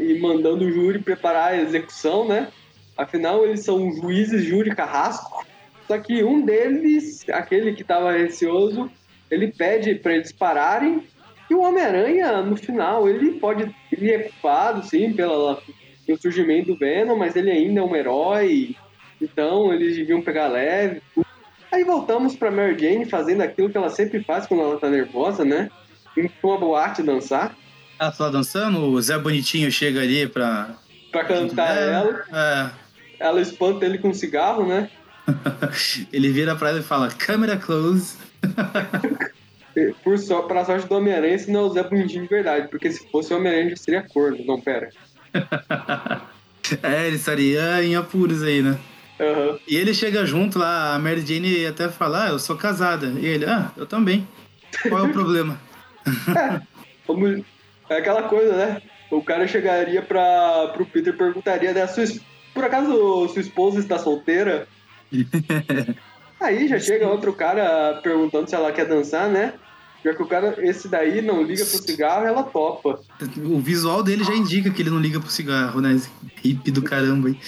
[0.00, 2.48] e mandando o júri preparar a execução, né?
[2.96, 5.44] Afinal, eles são juízes, júri, carrasco.
[5.86, 8.90] Só que um deles, aquele que estava receoso,
[9.30, 11.04] ele pede para eles pararem.
[11.50, 13.74] E o Homem-Aranha, no final, ele pode.
[13.92, 15.60] Ele é culpado, sim, pela,
[16.06, 18.74] pelo surgimento do Venom, mas ele ainda é um herói.
[19.20, 21.02] Então, eles deviam pegar leve.
[21.70, 25.44] Aí voltamos para Mary Jane fazendo aquilo que ela sempre faz quando ela tá nervosa,
[25.44, 25.70] né?
[26.14, 27.54] Pra uma boate dançar.
[27.98, 30.76] Ela tá dançando, o Zé Bonitinho chega ali pra.
[31.10, 32.24] Pra cantar é, ela.
[32.32, 32.84] É
[33.18, 34.90] ela espanta ele com um cigarro, né?
[36.12, 38.16] ele vira pra ela e fala, câmera close.
[40.02, 42.90] Por só, pra sorte do Homem-Aranha, esse não é o Zé Bonitinho de verdade, porque
[42.90, 44.44] se fosse o Homem-Aranha já seria corno.
[44.44, 44.88] Não, pera.
[46.82, 48.78] é, ele estaria em apuros aí, né?
[49.18, 49.58] Uhum.
[49.66, 53.06] E ele chega junto lá, a Mary Jane até fala, ah, eu sou casada.
[53.18, 54.26] E ele, ah, eu também.
[54.88, 55.60] Qual é o problema?
[57.88, 58.82] é, é aquela coisa, né?
[59.10, 62.04] O cara chegaria pra, pro Peter e perguntaria, né, sua
[62.54, 64.66] por acaso sua esposa está solteira?
[66.40, 69.54] Aí já chega outro cara perguntando se ela quer dançar, né?
[70.04, 73.00] Já que o cara, esse daí não liga pro cigarro, ela topa.
[73.38, 75.94] O visual dele já indica que ele não liga pro cigarro, né?
[75.94, 76.10] Esse
[76.42, 77.38] hippie do caramba aí.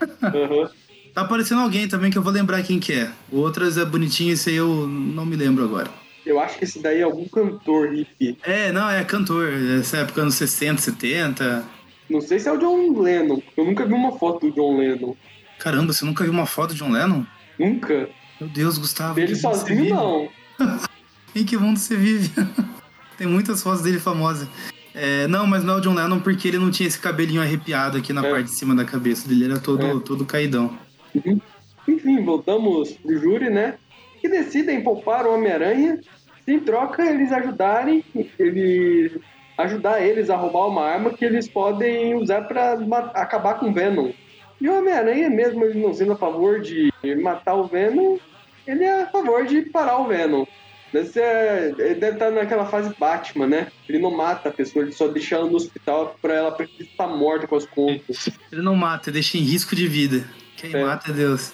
[0.00, 0.68] Uhum.
[1.12, 3.10] Tá aparecendo alguém também que eu vou lembrar quem que é.
[3.30, 5.90] O outro é bonitinho, esse aí eu não me lembro agora.
[6.24, 8.38] Eu acho que esse daí é algum cantor hippie.
[8.42, 9.52] É, não, é cantor.
[9.78, 11.64] Essa época, anos 60, 70.
[12.08, 13.42] Não sei se é o John Lennon.
[13.54, 15.14] Eu nunca vi uma foto do John Lennon.
[15.58, 17.24] Caramba, você nunca viu uma foto do John Lennon?
[17.58, 18.08] Nunca.
[18.40, 19.14] Meu Deus, Gustavo.
[19.14, 20.28] Dele sozinho, não.
[21.34, 22.30] em que mundo você vive?
[23.16, 24.48] Tem muitas fotos dele famosas.
[24.94, 27.98] É, não, mas não é o John Lennon porque ele não tinha esse cabelinho arrepiado
[27.98, 28.30] aqui na é.
[28.30, 29.44] parte de cima da cabeça dele.
[29.44, 30.00] Ele era todo, é.
[30.00, 30.76] todo caidão.
[31.14, 31.40] Uhum.
[31.86, 33.74] Enfim, voltamos pro júri, né?
[34.20, 36.00] Que decidem poupar o Homem-Aranha.
[36.46, 38.04] Em troca, eles ajudarem,
[38.38, 39.20] ele
[39.58, 42.74] ajudar eles a roubar uma arma que eles podem usar para
[43.14, 44.12] acabar com o Venom.
[44.60, 48.18] E o Homem-Aranha, mesmo ele não sendo a favor de matar o Venom,
[48.66, 50.44] ele é a favor de parar o Venom.
[50.92, 53.66] Deve é, ele deve estar naquela fase Batman, né?
[53.88, 57.46] Ele não mata a pessoa, ele só deixa ela no hospital pra ela estar morta
[57.46, 58.30] com as contas.
[58.50, 60.24] Ele não mata, deixa em risco de vida.
[60.56, 60.84] Quem é.
[60.84, 61.52] mata é Deus.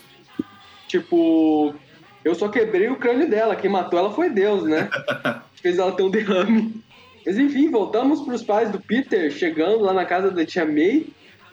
[0.86, 1.74] Tipo,
[2.24, 4.88] eu só quebrei o crânio dela, quem matou ela foi Deus, né?
[5.60, 6.82] Fez ela ter um derrame.
[7.26, 11.06] Mas enfim, voltamos para os pais do Peter chegando lá na casa da tia May.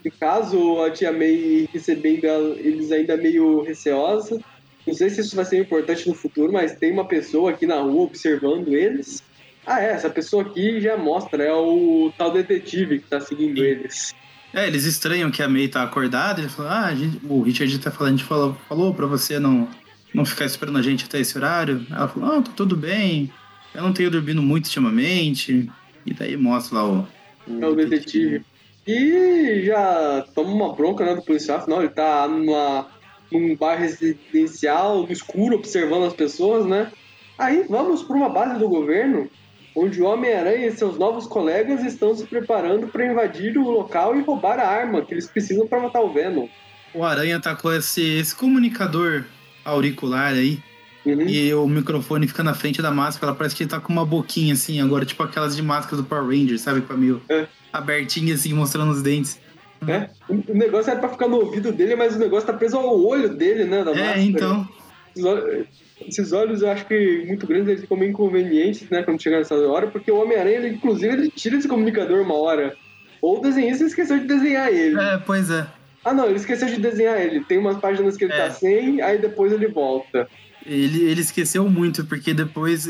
[0.03, 2.25] No caso, a tia May recebendo
[2.57, 4.39] eles ainda meio receosa.
[4.85, 7.79] Não sei se isso vai ser importante no futuro, mas tem uma pessoa aqui na
[7.81, 9.23] rua observando eles.
[9.65, 13.63] Ah, é, essa pessoa aqui já mostra, é o tal detetive que tá seguindo Sim.
[13.63, 14.15] eles.
[14.53, 17.91] É, eles estranham que a May tá acordada, ele falou, ah, gente, o Richard tá
[17.91, 19.67] falando, a gente falou, falou pra você não,
[20.13, 21.85] não ficar esperando a gente até esse horário.
[21.89, 23.31] Ela falou, ah, tá tudo bem,
[23.73, 25.71] eu não tenho dormido muito ultimamente.
[26.05, 27.07] E daí mostra lá o.
[27.47, 28.43] o é o detetive.
[28.85, 32.87] E já toma uma bronca né, do policial, afinal ele tá numa,
[33.31, 36.91] num bar residencial, no escuro, observando as pessoas, né?
[37.37, 39.29] Aí vamos para uma base do governo,
[39.75, 44.21] onde o Homem-Aranha e seus novos colegas estão se preparando para invadir o local e
[44.21, 46.47] roubar a arma que eles precisam para matar o Venom.
[46.93, 49.23] O Aranha tá com esse, esse comunicador
[49.63, 50.59] auricular aí,
[51.05, 51.27] Uhum.
[51.27, 54.53] E o microfone fica na frente da máscara, parece que ele tá com uma boquinha
[54.53, 56.81] assim, agora, tipo aquelas de máscara do Power Ranger, sabe?
[56.81, 57.47] Com a meio é.
[57.73, 59.39] abertinha assim, mostrando os dentes.
[59.87, 60.09] É.
[60.29, 63.29] O negócio era pra ficar no ouvido dele, mas o negócio tá preso ao olho
[63.29, 63.83] dele, né?
[63.83, 64.21] Da é, máscara.
[64.21, 64.69] então.
[66.07, 69.03] Esses olhos, eu acho que muito grandes, eles ficam meio inconvenientes, né?
[69.03, 72.75] Quando chegar nessa hora, porque o Homem-Aranha, ele, inclusive, ele tira esse comunicador uma hora.
[73.21, 74.99] Ou o desenhista esqueceu de desenhar ele.
[74.99, 75.67] É, pois é.
[76.03, 77.43] Ah, não, ele esqueceu de desenhar ele.
[77.43, 78.37] Tem umas páginas que ele é.
[78.37, 80.27] tá sem, aí depois ele volta.
[80.65, 82.87] Ele, ele esqueceu muito, porque depois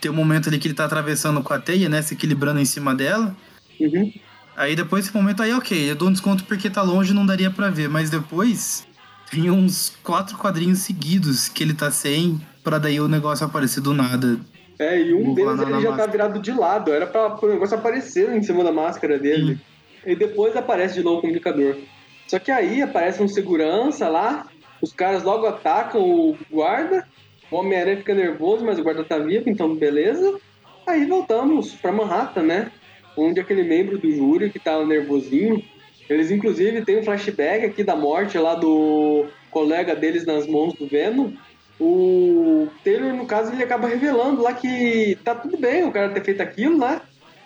[0.00, 2.02] tem um momento ali que ele tá atravessando com a teia, né?
[2.02, 3.36] Se equilibrando em cima dela.
[3.80, 4.12] Uhum.
[4.56, 7.50] Aí depois esse momento aí, ok, eu dou um desconto porque tá longe não daria
[7.50, 8.86] para ver, mas depois
[9.32, 13.94] Tem uns quatro quadrinhos seguidos que ele tá sem, pra daí o negócio aparecer do
[13.94, 14.38] nada.
[14.78, 16.92] É, e um deles ele já tá virado de lado.
[16.92, 19.54] Era pra o negócio aparecer em cima da máscara dele.
[19.54, 20.10] Sim.
[20.10, 21.76] E depois aparece de novo o comunicador.
[22.26, 24.46] Só que aí aparece um segurança lá,
[24.82, 27.08] os caras logo atacam o guarda,
[27.50, 30.38] o Homem-Aranha fica nervoso, mas o guarda tá vivo, então beleza.
[30.86, 32.72] Aí voltamos pra Manhattan, né?
[33.16, 35.62] Onde aquele membro do júri que tava nervosinho,
[36.08, 40.86] eles inclusive têm um flashback aqui da morte lá do colega deles nas mãos do
[40.86, 41.32] Venom.
[41.80, 46.24] O Taylor, no caso, ele acaba revelando lá que tá tudo bem o cara ter
[46.24, 47.00] feito aquilo, né?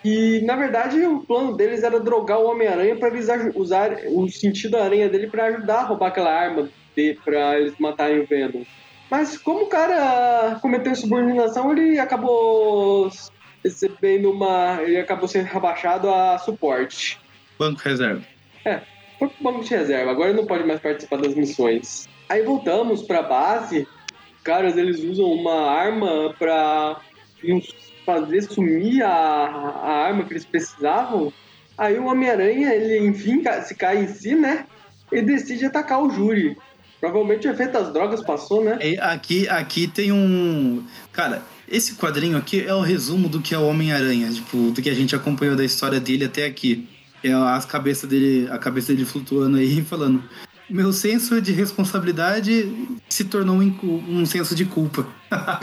[0.05, 4.73] E na verdade o plano deles era drogar o Homem-Aranha para usar, usar o sentido
[4.73, 6.69] da aranha dele para ajudar a roubar aquela arma
[7.25, 8.63] para eles matarem o Venom.
[9.11, 13.11] Mas como o cara cometeu subordinação, ele acabou
[13.67, 14.81] recebendo uma.
[14.83, 17.19] Ele acabou sendo rebaixado a suporte.
[17.59, 18.23] Banco reserva.
[18.65, 18.81] É,
[19.19, 20.11] foi pro banco de reserva.
[20.11, 22.09] Agora ele não pode mais participar das missões.
[22.29, 23.87] Aí voltamos pra base.
[24.43, 27.01] Caras, eles usam uma arma pra
[28.05, 31.33] fazer sumir a, a arma que eles precisavam.
[31.77, 34.67] Aí o Homem-Aranha, ele enfim se cai em si, né?
[35.13, 36.57] E decide atacar o júri.
[37.01, 38.79] Provavelmente o efeito das drogas passou, né?
[38.81, 40.85] E aqui, aqui tem um.
[41.13, 44.89] Cara, esse quadrinho aqui é o resumo do que é o Homem-Aranha, tipo, do que
[44.89, 46.89] a gente acompanhou da história dele até aqui.
[47.23, 50.23] É as cabeças dele, a cabeça dele flutuando aí, falando:
[50.71, 52.73] Meu senso de responsabilidade
[53.09, 53.75] se tornou um,
[54.09, 55.07] um senso de culpa.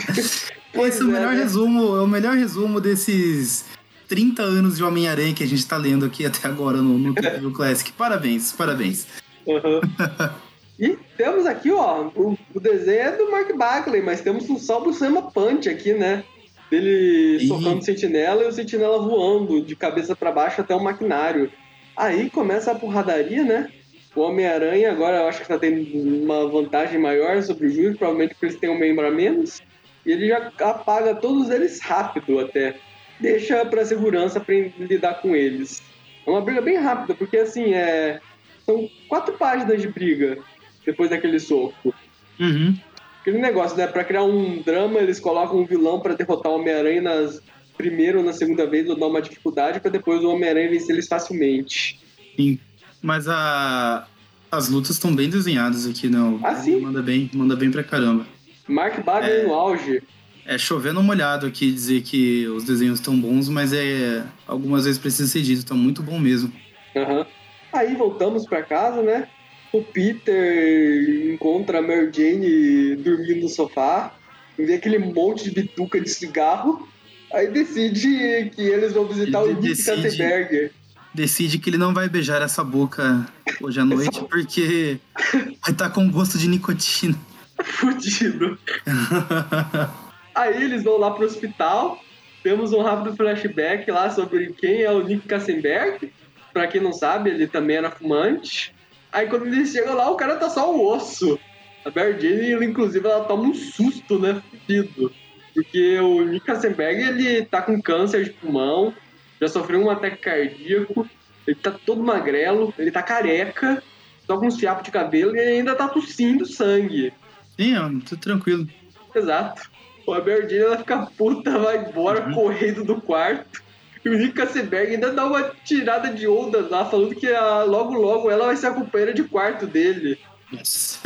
[0.74, 1.42] Esse é o melhor é, né?
[1.42, 3.64] resumo, é o melhor resumo desses
[4.08, 7.92] 30 anos de Homem-Aranha que a gente tá lendo aqui até agora no, no Classic.
[7.92, 9.06] Parabéns, parabéns.
[9.46, 9.80] Uhum.
[10.78, 14.92] E temos aqui, ó, o, o, desenho é do Mark Bagley, mas temos um salvo
[14.92, 16.24] Sama Punch aqui, né?
[16.70, 17.46] Dele e...
[17.46, 21.50] socando o sentinela e o sentinela voando de cabeça para baixo até o maquinário.
[21.96, 23.70] Aí começa a porradaria, né?
[24.16, 25.82] O Homem-Aranha agora eu acho que tá tendo
[26.24, 29.62] uma vantagem maior sobre o Júlio, provavelmente porque eles têm um membro a menos.
[30.04, 32.74] E ele já apaga todos eles rápido até.
[33.20, 35.82] Deixa pra segurança pra lidar com eles.
[36.26, 38.20] É uma briga bem rápida, porque assim, é...
[38.66, 40.38] são quatro páginas de briga
[40.84, 41.94] depois daquele soco.
[42.38, 42.76] Uhum.
[43.20, 43.86] Aquele negócio, né?
[43.86, 47.40] Pra criar um drama, eles colocam um vilão para derrotar o Homem-Aranha nas
[47.76, 51.08] primeira ou na segunda vez, ou dar uma dificuldade, para depois o Homem-Aranha vencer eles
[51.08, 52.00] facilmente.
[52.36, 52.58] Sim.
[53.02, 54.06] Mas a...
[54.50, 56.40] as lutas estão bem desenhadas aqui, não.
[56.42, 56.80] Ah, sim?
[56.80, 58.26] Manda bem, manda bem pra caramba.
[58.66, 59.42] Mark Bagley é...
[59.44, 60.02] no auge.
[60.46, 65.26] É chovendo molhado aqui dizer que os desenhos estão bons, mas é algumas vezes precisa
[65.26, 66.52] ser dito, tá muito bom mesmo.
[66.94, 67.24] Uhum.
[67.72, 69.26] Aí voltamos para casa, né?
[69.74, 74.14] O Peter encontra a Mary Jane dormindo no sofá,
[74.56, 76.88] vê aquele monte de bituca de cigarro,
[77.32, 80.70] aí decide que eles vão visitar ele o Nick Katzenberger.
[81.12, 83.26] Decide que ele não vai beijar essa boca
[83.60, 84.98] hoje à noite porque
[85.32, 87.18] vai estar tá com gosto de nicotina.
[87.64, 88.56] Fudido.
[90.34, 91.98] aí eles vão lá pro hospital,
[92.44, 96.12] temos um rápido flashback lá sobre quem é o Nick Kassenberg.
[96.52, 98.72] Pra quem não sabe, ele também era fumante.
[99.14, 101.38] Aí quando ele chega lá, o cara tá só o osso.
[101.84, 104.42] A Mary Jane, inclusive, ela toma um susto, né?
[104.50, 105.12] Fudido.
[105.54, 108.92] Porque o Nick Kassenberg, ele tá com câncer de pulmão,
[109.40, 111.08] já sofreu um ataque cardíaco,
[111.46, 113.80] ele tá todo magrelo, ele tá careca,
[114.26, 117.12] só com um fiapos de cabelo e ainda tá tossindo sangue.
[117.56, 118.68] Sim, ó, tudo tranquilo.
[119.14, 119.70] Exato.
[120.08, 122.34] A Mary Jane, ela fica puta, vai embora, uhum.
[122.34, 123.62] correndo do quarto.
[124.04, 127.94] E o Nick Kassenberg ainda dá uma tirada de onda lá, falando que a, logo
[127.94, 130.18] logo ela vai ser a companheira de quarto dele.
[130.52, 131.00] Yes.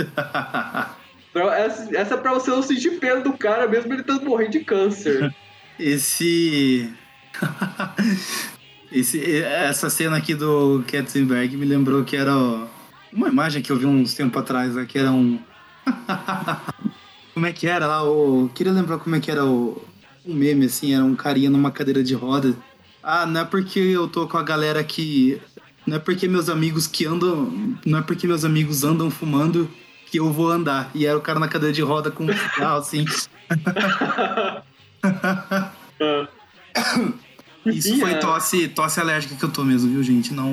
[1.57, 4.61] essa, essa é pra você não sentir pena do cara, mesmo ele estando morrendo de
[4.61, 5.33] câncer.
[5.79, 6.93] Esse.
[8.91, 12.33] Esse, essa cena aqui do Katzenberg me lembrou que era
[13.13, 15.39] uma imagem que eu vi uns tempos atrás, né, que era um.
[17.35, 18.03] como é que era lá?
[18.03, 18.51] O...
[18.55, 19.85] Queria lembrar como é que era o,
[20.25, 22.57] um meme, assim, era um carinha numa cadeira de roda
[23.09, 25.40] ah, não é porque eu tô com a galera que.
[25.87, 27.51] Não é porque meus amigos que andam.
[27.87, 29.66] Não é porque meus amigos andam fumando
[30.11, 30.90] que eu vou andar.
[30.94, 33.07] E era o cara na cadeira de roda com um cigarro, assim.
[37.64, 40.35] Isso foi tosse, tosse alérgica que eu tô mesmo, viu, gente?
[40.35, 40.53] Não,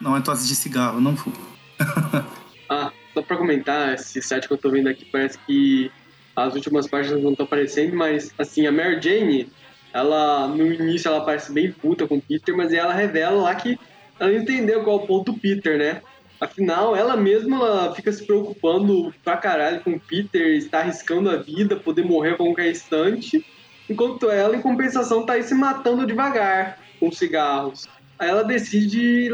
[0.00, 1.36] não é tosse de cigarro, não fumo.
[2.70, 5.92] ah, só pra comentar, esse site que eu tô vendo aqui parece que
[6.34, 9.52] as últimas páginas não estão aparecendo, mas assim, a Mary Jane,
[9.92, 13.78] ela, no início, ela parece bem puta com o Peter, mas ela revela lá que
[14.18, 16.02] ela entendeu qual é o ponto do Peter, né?
[16.40, 21.36] Afinal, ela mesma ela fica se preocupando pra caralho com o Peter, está arriscando a
[21.36, 23.44] vida, poder morrer a qualquer instante,
[23.88, 27.88] enquanto ela, em compensação, tá aí se matando devagar com cigarros.
[28.18, 29.30] Aí ela decide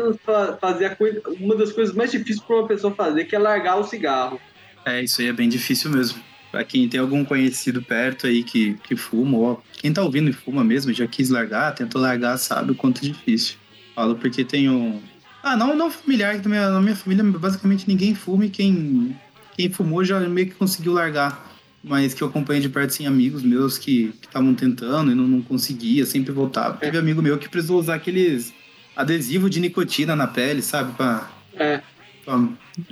[0.60, 3.84] fazer coisa, uma das coisas mais difíceis para uma pessoa fazer, que é largar o
[3.84, 4.40] cigarro.
[4.84, 6.22] É, isso aí é bem difícil mesmo.
[6.50, 10.32] Pra quem tem algum conhecido perto aí que, que fuma, ou quem tá ouvindo e
[10.32, 13.56] fuma mesmo, já quis largar, tentou largar, sabe o quanto é difícil.
[13.94, 15.02] Falo porque tenho.
[15.42, 19.16] Ah, não, não familiar, na minha, na minha família basicamente ninguém fuma e quem,
[19.56, 21.54] quem fumou já meio que conseguiu largar.
[21.84, 25.40] Mas que eu acompanhei de perto, sim, amigos meus que estavam tentando e não, não
[25.40, 26.78] conseguia, sempre voltava.
[26.78, 28.52] Teve amigo meu que precisou usar aqueles
[28.96, 30.94] adesivos de nicotina na pele, sabe?
[30.94, 31.80] Pra, É.
[32.24, 32.40] pra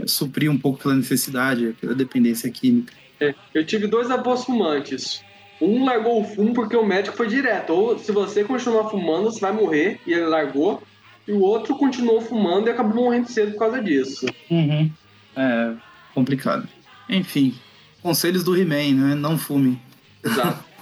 [0.06, 2.92] suprir um pouco pela necessidade, pela dependência química.
[3.20, 5.22] É, eu tive dois avós fumantes.
[5.60, 7.70] Um largou o fumo porque o médico foi direto.
[7.70, 10.00] Ou se você continuar fumando, você vai morrer.
[10.06, 10.82] E ele largou.
[11.26, 14.26] E o outro continuou fumando e acabou morrendo cedo por causa disso.
[14.50, 14.90] Uhum.
[15.36, 15.74] É
[16.14, 16.68] complicado.
[17.08, 17.54] Enfim,
[18.00, 19.14] conselhos do He-Man, né?
[19.14, 19.80] Não fume.
[20.22, 20.64] Exato.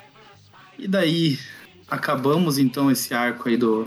[0.78, 1.38] E daí,
[1.88, 3.84] acabamos então esse arco aí do,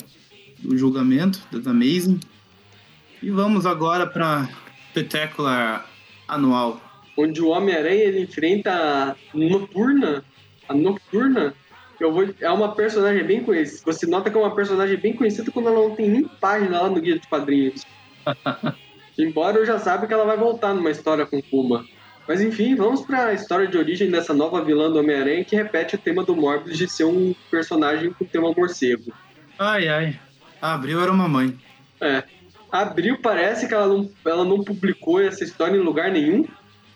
[0.59, 2.21] do julgamento das Amazing.
[3.21, 4.47] E vamos agora para
[4.91, 5.85] Spectacular
[6.25, 6.79] Anual.
[7.17, 10.23] Onde o Homem-Aranha ele enfrenta a Noturna.
[10.67, 11.53] A Nocturna.
[11.99, 13.81] Eu vou, é uma personagem bem conhecida.
[13.85, 16.89] Você nota que é uma personagem bem conhecida quando ela não tem nem página lá
[16.89, 17.85] no guia de quadrinhos.
[19.17, 21.85] Embora eu já saiba que ela vai voltar numa história com Puma.
[22.27, 25.95] Mas enfim, vamos para a história de origem dessa nova vilã do Homem-Aranha que repete
[25.95, 29.13] o tema do Morbius de ser um personagem com tema morcego.
[29.57, 30.19] Ai, ai.
[30.61, 31.57] A Abril era uma mãe.
[32.01, 32.23] É.
[32.71, 36.45] Abril parece que ela não, ela não publicou essa história em lugar nenhum.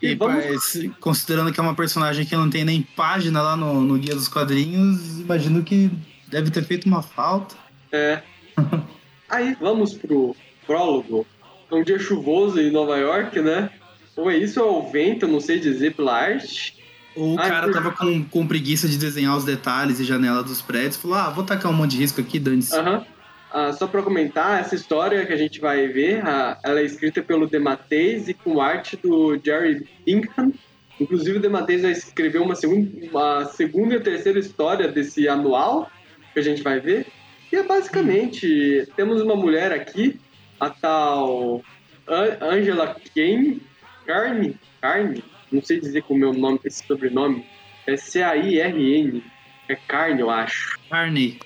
[0.02, 3.82] E, E vamos considerando que é uma personagem que não tem nem página lá no,
[3.82, 5.92] no Guia dos Quadrinhos, imagino que
[6.28, 7.56] deve ter feito uma falta.
[7.92, 8.22] É.
[9.30, 10.36] Aí vamos pro
[10.66, 11.26] prólogo.
[11.72, 13.70] É um dia chuvoso em Nova York, né?
[14.16, 16.76] Ou é isso ou é o vento, eu não sei dizer pela arte.
[17.16, 20.44] Ou o Ai, cara por- tava com, com preguiça de desenhar os detalhes e janela
[20.44, 22.76] dos prédios, falou: ah, vou tacar um monte de risco aqui, dane-se.
[22.76, 23.06] Aham.
[23.52, 27.22] Ah, só pra comentar, essa história que a gente vai ver, ah, ela é escrita
[27.22, 30.54] pelo Dematteis e com arte do Jerry Bingham.
[31.00, 35.90] Inclusive, o Dematteis vai escrever uma segunda, uma segunda e terceira história desse anual,
[36.34, 37.08] que a gente vai ver.
[37.52, 40.20] E é basicamente, temos uma mulher aqui,
[40.60, 41.64] a tal
[42.08, 43.62] An- Angela Kane,
[44.06, 47.44] Carne, Carne, não sei dizer como é o nome, esse sobrenome,
[47.88, 49.24] é C-A-I-R-N,
[49.68, 51.40] é Carne, eu acho Carney,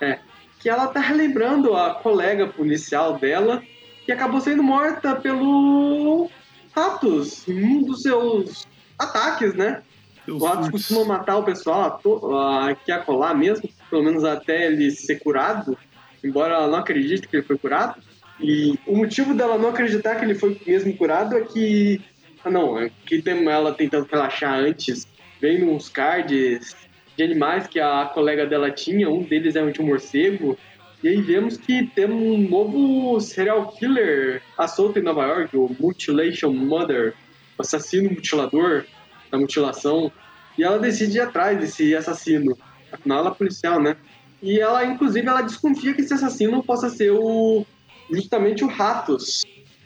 [0.00, 0.18] é.
[0.60, 3.62] Que ela tá relembrando a colega policial dela
[4.04, 6.30] que acabou sendo morta pelo
[6.74, 8.66] Ratos em um dos seus
[8.98, 9.82] ataques, né?
[10.28, 14.90] O Ratos costuma matar o pessoal a to- a- colar mesmo, pelo menos até ele
[14.90, 15.76] ser curado,
[16.22, 18.00] embora ela não acredite que ele foi curado.
[18.38, 22.00] E o motivo dela não acreditar que ele foi mesmo curado é que.
[22.44, 25.06] Ah, não, é que tem ela tentando relaxar antes.
[25.40, 26.76] Vem uns cards
[27.20, 30.56] de animais que a colega dela tinha, um deles é um de um morcego.
[31.02, 35.76] E aí vemos que temos um novo serial killer à solta em Nova York, o
[35.78, 37.14] Mutilation Mother,
[37.58, 38.86] o assassino mutilador
[39.30, 40.10] da mutilação.
[40.56, 42.56] E ela decide ir atrás desse assassino.
[42.90, 43.96] Afinal, ela é policial, né?
[44.42, 47.66] E ela, inclusive, ela desconfia que esse assassino possa ser o
[48.10, 49.42] justamente o Ratos,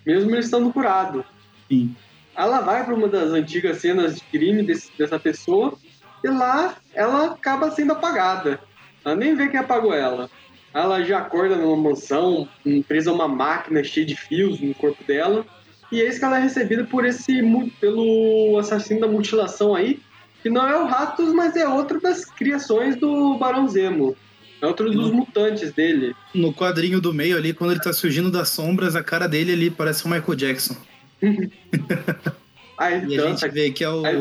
[0.06, 1.24] mesmo ele estando curado.
[1.68, 1.94] Sim.
[2.36, 5.76] Ela vai para uma das antigas cenas de crime desse- dessa pessoa
[6.24, 8.58] e lá ela acaba sendo apagada.
[9.04, 10.30] Ela nem vê quem apagou ela.
[10.72, 12.48] Ela já acorda numa mansão,
[12.88, 15.44] presa a uma máquina cheia de fios no corpo dela.
[15.92, 17.40] E eis que ela é recebida por esse
[17.78, 20.00] pelo assassino da mutilação aí,
[20.42, 24.16] que não é o Ratos, mas é outra das criações do Barão Zemo.
[24.62, 26.16] É outro dos mutantes dele.
[26.34, 29.70] No quadrinho do meio ali, quando ele tá surgindo das sombras, a cara dele ali
[29.70, 30.74] parece o Michael Jackson.
[32.78, 34.16] Aí E ele a gente vê que é o, Aí-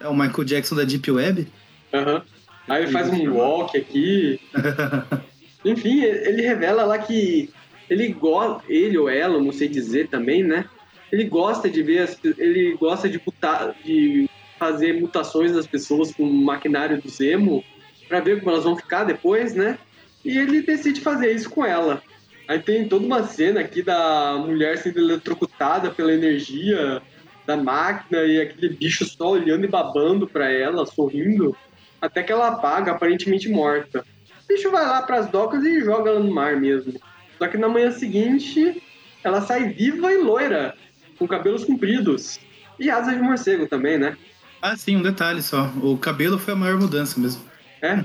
[0.00, 1.46] é o Michael Jackson da Deep Web.
[1.92, 2.22] Aham.
[2.68, 4.40] Aí ele faz um walk aqui.
[5.64, 7.50] Enfim, ele revela lá que
[7.88, 10.66] ele gosta, ele ou ela, não sei dizer também, né?
[11.10, 16.24] Ele gosta de ver, as, ele gosta de, mutar, de fazer mutações das pessoas com
[16.24, 17.64] o maquinário do Zemo
[18.06, 19.78] pra ver como elas vão ficar depois, né?
[20.24, 22.02] E ele decide fazer isso com ela.
[22.46, 27.02] Aí tem toda uma cena aqui da mulher sendo eletrocutada pela energia
[27.48, 31.56] da máquina e aquele bicho só olhando e babando pra ela, sorrindo,
[31.98, 34.04] até que ela apaga, aparentemente morta.
[34.44, 36.92] O bicho vai lá pras docas e joga ela no mar mesmo.
[37.38, 38.82] Só que na manhã seguinte,
[39.24, 40.74] ela sai viva e loira,
[41.18, 42.38] com cabelos compridos.
[42.78, 44.14] E asas de morcego também, né?
[44.60, 45.70] Ah, sim, um detalhe só.
[45.82, 47.42] O cabelo foi a maior mudança mesmo.
[47.80, 48.04] É.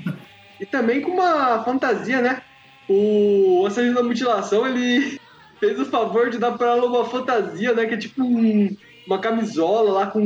[0.62, 2.42] E também com uma fantasia, né?
[2.88, 5.20] O assassino da mutilação, ele
[5.60, 7.86] fez o favor de dar pra ela uma fantasia, né?
[7.86, 8.74] Que é tipo um-
[9.08, 10.22] uma camisola lá com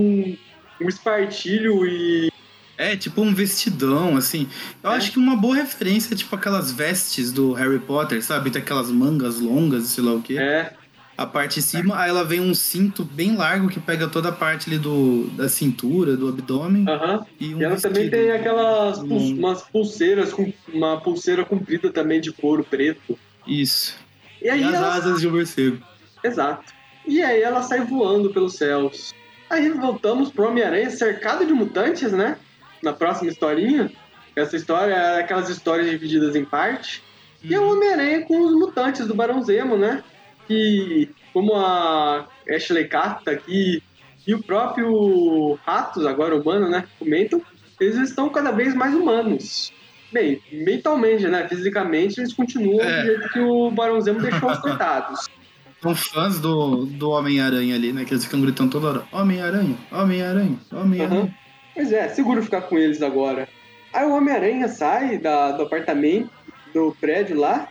[0.82, 2.32] um espartilho e.
[2.78, 4.48] É, tipo um vestidão, assim.
[4.84, 4.96] Eu É.
[4.98, 8.52] acho que uma boa referência é tipo aquelas vestes do Harry Potter, sabe?
[8.52, 10.38] Tem aquelas mangas longas e sei lá o quê.
[10.38, 10.74] É.
[11.20, 14.32] a parte de cima, aí ela vem um cinto bem largo que pega toda a
[14.32, 16.86] parte ali do, da cintura, do abdômen.
[16.88, 17.26] Aham.
[17.40, 22.22] E, um E ela também tem aquelas pul- umas pulseiras, com uma pulseira comprida também
[22.22, 23.18] de couro preto.
[23.48, 23.96] Isso.
[24.40, 24.94] E E aí as ela...
[24.94, 25.80] asas de um morcego.
[26.24, 26.72] Exato.
[27.08, 29.14] E aí ela sai voando pelos céus.
[29.50, 32.38] Aí voltamos pro Homem-Aranha cercado de mutantes, né?
[32.84, 33.92] Na próxima historinha.
[34.36, 37.02] Essa história é aquelas histórias divididas em parte.
[37.44, 40.04] E é o Homem-Aranha com os mutantes do Barão Zemo, né?
[40.48, 43.82] Que, como a Ashley Catt tá aqui
[44.26, 46.84] e o próprio Ratos, agora humano, né?
[47.00, 47.42] Comentam,
[47.80, 49.72] eles estão cada vez mais humanos.
[50.12, 51.48] Bem, mentalmente, né?
[51.48, 53.02] Fisicamente, eles continuam É.
[53.02, 55.28] do jeito que o Barão Zemo deixou os coitados.
[55.82, 58.04] São fãs do, do Homem-Aranha ali, né?
[58.04, 61.22] Que eles ficam gritando toda hora: Homem-Aranha, Homem-Aranha, Homem-Aranha.
[61.22, 61.34] Aham.
[61.76, 63.48] Pois é, seguro ficar com eles agora.
[63.94, 66.30] Aí o Homem-Aranha sai da- do apartamento,
[66.74, 67.68] do prédio lá,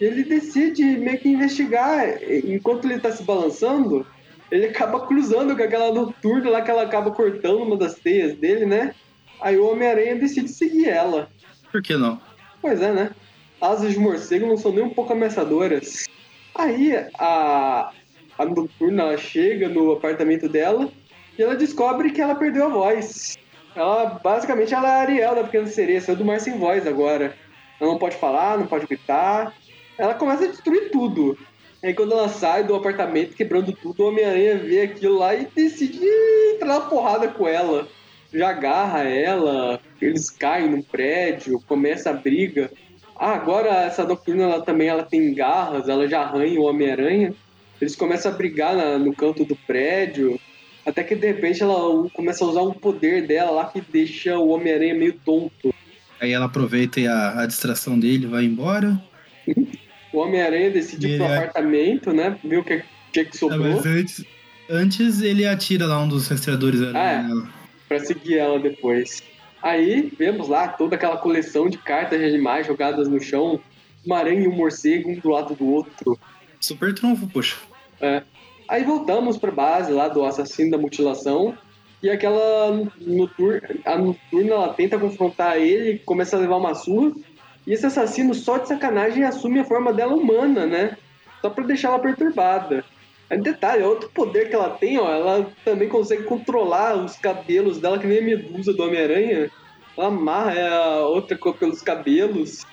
[0.00, 2.02] e ele decide meio que investigar.
[2.44, 4.06] Enquanto ele tá se balançando,
[4.50, 8.64] ele acaba cruzando com aquela noturna lá que ela acaba cortando uma das teias dele,
[8.64, 8.94] né?
[9.42, 11.30] Aí o Homem-Aranha decide seguir ela.
[11.70, 12.18] Por que não?
[12.62, 13.10] Pois é, né?
[13.60, 16.06] Asas de morcego não são nem um pouco ameaçadoras.
[16.54, 17.92] Aí a,
[18.38, 20.90] a noturna ela chega no apartamento dela
[21.38, 23.38] e ela descobre que ela perdeu a voz.
[23.74, 27.34] Ela basicamente ela é a Ariel da Pequena Sereia, saiu do mar sem voz agora.
[27.80, 29.54] Ela não pode falar, não pode gritar.
[29.96, 31.38] Ela começa a destruir tudo.
[31.82, 36.04] Aí quando ela sai do apartamento quebrando tudo, o Homem-Aranha vê aquilo lá e decide
[36.54, 37.88] entrar na porrada com ela.
[38.32, 42.70] Já agarra ela, eles caem no prédio, começa a briga.
[43.20, 47.34] Ah, agora essa Noturna ela também ela tem garras, ela já arranha o Homem-Aranha.
[47.78, 50.40] Eles começam a brigar na- no canto do prédio.
[50.86, 54.48] Até que de repente ela começa a usar um poder dela lá que deixa o
[54.48, 55.74] Homem-Aranha meio tonto.
[56.18, 58.98] Aí ela aproveita a, a distração dele vai embora.
[60.12, 62.38] O Homem-Aranha decide ir pro Ele é- apartamento, né?
[62.42, 64.24] Ver o que, que, que Ah, sobrou mas antes,
[64.68, 67.22] antes ele atira lá um dos rastreadores aranha Ah, é.
[67.22, 67.48] nela.
[67.88, 69.22] pra seguir ela depois.
[69.62, 73.60] Aí vemos lá toda aquela coleção de cartas de animais jogadas no chão.
[74.04, 76.18] Uma aranha e um morcego, um do lado do outro.
[76.58, 77.56] Super trunfo, poxa.
[78.68, 81.56] Aí voltamos pra base lá do assassino da mutilação.
[82.02, 87.12] E aquela noturna, a noturna ela tenta confrontar ele, começa a levar uma surra.
[87.66, 90.96] E esse assassino, só de sacanagem, assume a forma dela humana, né?
[91.42, 92.82] Só pra deixar ela perturbada.
[93.30, 97.98] Aí, detalhe, outro poder que ela tem, ó, ela também consegue controlar os cabelos dela,
[97.98, 99.48] que nem a medusa do Homem-Aranha.
[99.96, 102.66] Ela amarra é, a outra co- pelos cabelos.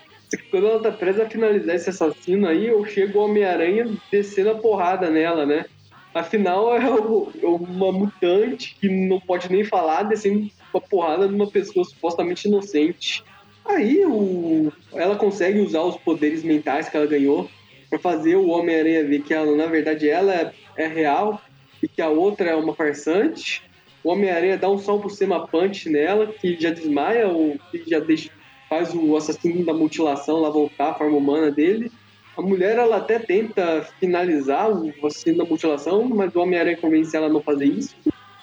[0.49, 4.55] Quando ela tá presa a finalizar esse assassino aí, eu chego o Homem-Aranha descendo a
[4.55, 5.65] porrada nela, né?
[6.13, 11.85] Afinal, é é uma mutante que não pode nem falar, descendo uma porrada numa pessoa
[11.85, 13.23] supostamente inocente.
[13.63, 14.71] Aí o...
[14.93, 17.47] ela consegue usar os poderes mentais que ela ganhou
[17.89, 21.41] pra fazer o Homem-Aranha ver que ela, na verdade ela é, é real
[21.81, 23.61] e que a outra é uma farsante.
[24.03, 27.99] O Homem-Aranha dá um sol por cima punch nela, que já desmaia, o que já
[27.99, 28.29] deixa,
[28.69, 31.91] faz o assassino da mutilação lá voltar à forma humana dele.
[32.37, 37.27] A mulher ela até tenta finalizar o assassino da mutilação, mas o Homem-Aranha convence ela
[37.27, 37.95] a não fazer isso.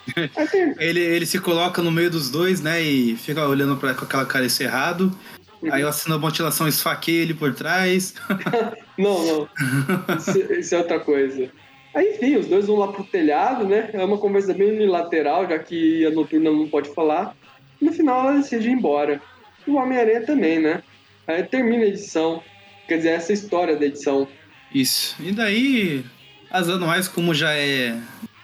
[0.78, 2.82] Ele, ele se coloca no meio dos dois, né?
[2.82, 5.10] E fica olhando pra, com aquela cara cerrado.
[5.70, 8.14] Aí o assassino da mutilação esfaqueia ele por trás.
[8.96, 9.48] Não, não.
[10.16, 11.50] Isso, isso é outra coisa.
[11.92, 13.90] Aí, enfim, os dois vão lá pro telhado, né?
[13.92, 17.36] É uma conversa bem unilateral, já que a Noturna não pode falar.
[17.80, 19.20] No final, ela decide ir embora.
[19.66, 20.82] E o Homem-Aranha também, né?
[21.26, 22.42] Aí termina a edição.
[22.86, 24.28] Quer dizer, essa história da edição.
[24.72, 25.16] Isso.
[25.20, 26.04] E daí,
[26.50, 27.96] as anuais, como já é,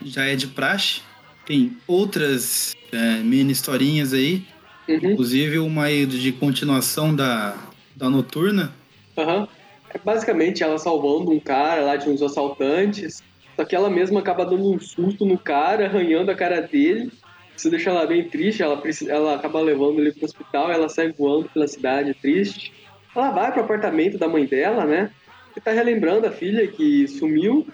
[0.02, 1.02] já é de praxe,
[1.44, 4.44] tem outras é, mini historinhas aí.
[4.90, 7.56] Uhum, Inclusive uma de continuação da,
[7.94, 8.72] da Noturna.
[9.16, 9.48] aham.
[9.92, 13.22] É basicamente ela salvando um cara lá de uns assaltantes.
[13.56, 17.10] Só que ela mesma acaba dando um susto no cara, arranhando a cara dele.
[17.56, 21.12] Isso deixa ela bem triste, ela, precisa, ela acaba levando ele pro hospital, ela sai
[21.12, 22.72] voando pela cidade triste.
[23.14, 25.10] Ela vai pro apartamento da mãe dela, né?
[25.56, 27.66] E tá relembrando a filha que sumiu.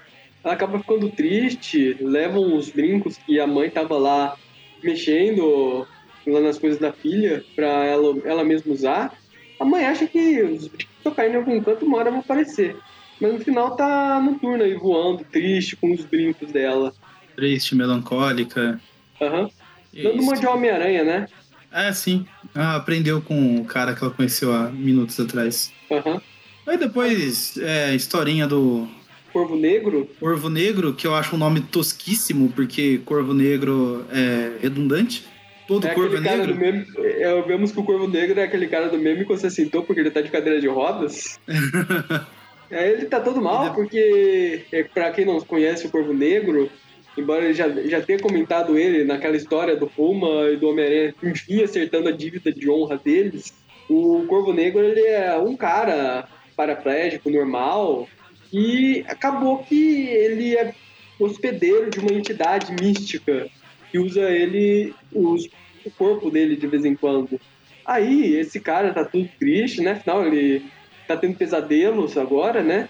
[0.43, 4.37] Ela acaba ficando triste, leva uns brincos que a mãe tava lá
[4.83, 5.87] mexendo
[6.33, 9.13] lá nas coisas da filha pra ela, ela mesma usar.
[9.59, 12.77] A mãe acha que os estão caindo em algum canto, uma hora vão aparecer.
[13.21, 16.93] Mas no final tá noturna aí voando, triste, com os brincos dela.
[17.35, 18.81] Triste, melancólica.
[19.21, 19.49] Aham.
[19.95, 21.27] Dando uma de Homem-Aranha, né?
[21.73, 22.27] É, sim.
[22.55, 25.73] Ela aprendeu com o cara que ela conheceu há minutos atrás.
[25.91, 26.21] Aham.
[26.67, 28.89] Aí depois, é, historinha do
[29.33, 30.09] Corvo Negro.
[30.19, 35.25] Corvo Negro, que eu acho um nome tosquíssimo, porque Corvo Negro é redundante.
[35.67, 36.55] Todo É corvo é negro.
[36.55, 36.87] meme.
[36.99, 40.01] É, vemos que o Corvo Negro é aquele cara do meme que você sentou porque
[40.01, 41.39] ele tá de cadeira de rodas.
[42.69, 46.69] É, ele tá todo mal porque, é, pra quem não conhece o Corvo Negro,
[47.17, 51.63] embora ele já, já tenha comentado ele naquela história do Puma e do Homem-Aranha, enfim,
[51.63, 53.53] acertando a dívida de honra deles,
[53.89, 58.09] o Corvo Negro ele é um cara paraplégico, normal,
[58.53, 60.75] e acabou que ele é
[61.21, 63.47] hospedeiro de uma entidade mística
[63.91, 65.49] que usa ele, os,
[65.85, 67.41] o corpo dele de vez em quando.
[67.85, 69.93] Aí, esse cara tá tudo triste, né?
[69.93, 70.65] Afinal, ele
[71.07, 72.89] tá tendo pesadelos agora, né?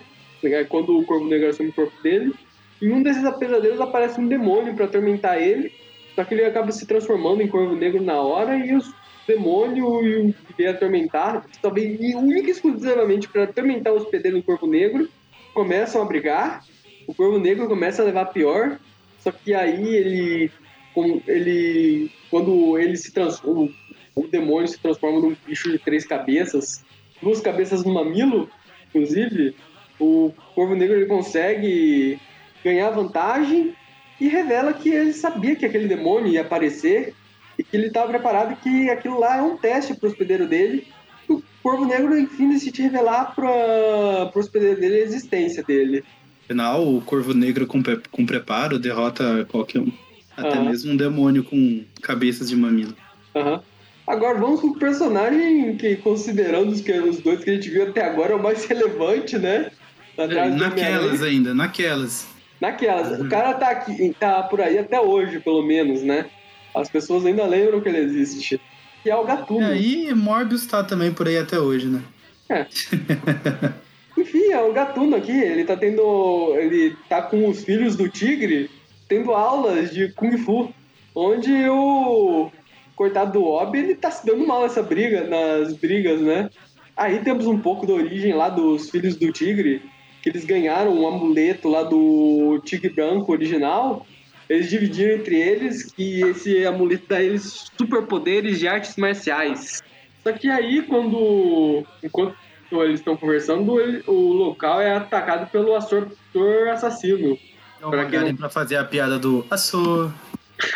[0.69, 2.33] Quando o Corvo Negro assume o corpo dele.
[2.81, 5.73] E um desses pesadelos aparece um demônio para atormentar ele.
[6.15, 8.91] Só que ele acaba se transformando em Corvo Negro na hora e os
[9.27, 14.43] demônios e o que veio atormentar, talvez única e exclusivamente para atormentar o hospedeiro do
[14.43, 15.09] Corvo Negro,
[15.53, 16.65] começam a brigar.
[17.07, 18.79] O Corvo Negro começa a levar pior.
[19.21, 20.51] Só que aí ele.
[21.27, 23.69] Ele quando ele se transforma.
[24.15, 26.83] O demônio se transforma num bicho de três cabeças,
[27.23, 28.49] duas cabeças no mamilo,
[28.89, 29.55] inclusive.
[29.99, 32.19] O Corvo Negro ele consegue
[32.65, 33.75] ganhar vantagem
[34.21, 37.15] e revela que ele sabia que aquele demônio ia aparecer
[37.59, 40.87] e que ele estava preparado que aquilo lá é um teste para o hospedeiro dele.
[41.29, 46.05] O Corvo Negro, enfim, decide revelar para o hospedeiro dele a existência dele.
[46.45, 49.93] Afinal, o Corvo Negro com, com preparo derrota qualquer um.
[50.37, 50.69] Até uhum.
[50.69, 52.95] mesmo um demônio com cabeças de mamilo.
[53.35, 53.61] Uhum.
[54.07, 58.05] Agora vamos pro personagem que, considerando os, que, os dois que a gente viu até
[58.05, 59.71] agora, é o mais relevante, né?
[60.17, 62.29] É, naquelas ainda, naquelas.
[62.61, 63.19] Naquelas.
[63.19, 63.27] Uhum.
[63.27, 66.27] O cara tá aqui, tá por aí até hoje, pelo menos, né?
[66.75, 68.61] As pessoas ainda lembram que ele existe.
[69.03, 69.61] Que é o Gatuno.
[69.61, 69.65] E
[70.09, 72.03] aí, Morbius tá também por aí até hoje, né?
[72.49, 72.67] É.
[74.19, 75.33] Enfim, é o Gatuno aqui.
[75.33, 76.55] Ele tá tendo.
[76.57, 78.71] Ele tá com os filhos do Tigre
[79.09, 80.73] tendo aulas de Kung Fu.
[81.15, 82.51] Onde o
[82.95, 86.51] coitado do Obi, ele tá se dando mal nessa briga, nas brigas, né?
[86.97, 89.83] Aí temos um pouco da origem lá dos filhos do Tigre
[90.27, 94.05] que eles ganharam um amuleto lá do Tigre Branco original.
[94.49, 99.83] Eles dividiram entre eles que esse amuleto dá eles superpoderes de artes marciais.
[100.25, 102.35] Só que aí, quando enquanto
[102.73, 107.39] eles estão conversando, ele, o local é atacado pelo absortor assassino.
[107.77, 108.37] Então, pra, quem não...
[108.37, 110.13] pra fazer a piada do Açor.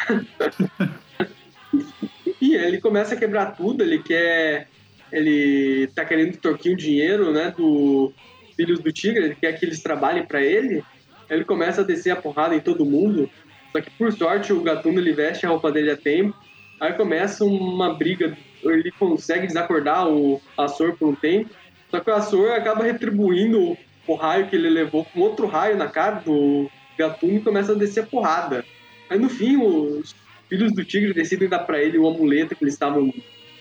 [2.40, 4.68] e ele começa a quebrar tudo, ele quer.
[5.12, 7.52] Ele tá querendo torquir o dinheiro, né?
[7.56, 8.12] Do,
[8.60, 10.84] filhos do Tigre, ele quer que eles trabalhem para ele,
[11.30, 13.30] ele começa a descer a porrada em todo mundo.
[13.72, 16.36] Só que por sorte o Gatuno ele veste a roupa dele a tempo.
[16.78, 21.50] Aí começa uma briga, ele consegue desacordar o Açor por um tempo.
[21.90, 23.76] Só que o Açor acaba retribuindo
[24.06, 26.70] o raio que ele levou com outro raio na cara do
[27.00, 28.64] Gatuno e começa a descer a porrada.
[29.08, 30.14] Aí no fim os
[30.48, 33.12] filhos do Tigre decidem dar para ele o amuleto que eles estavam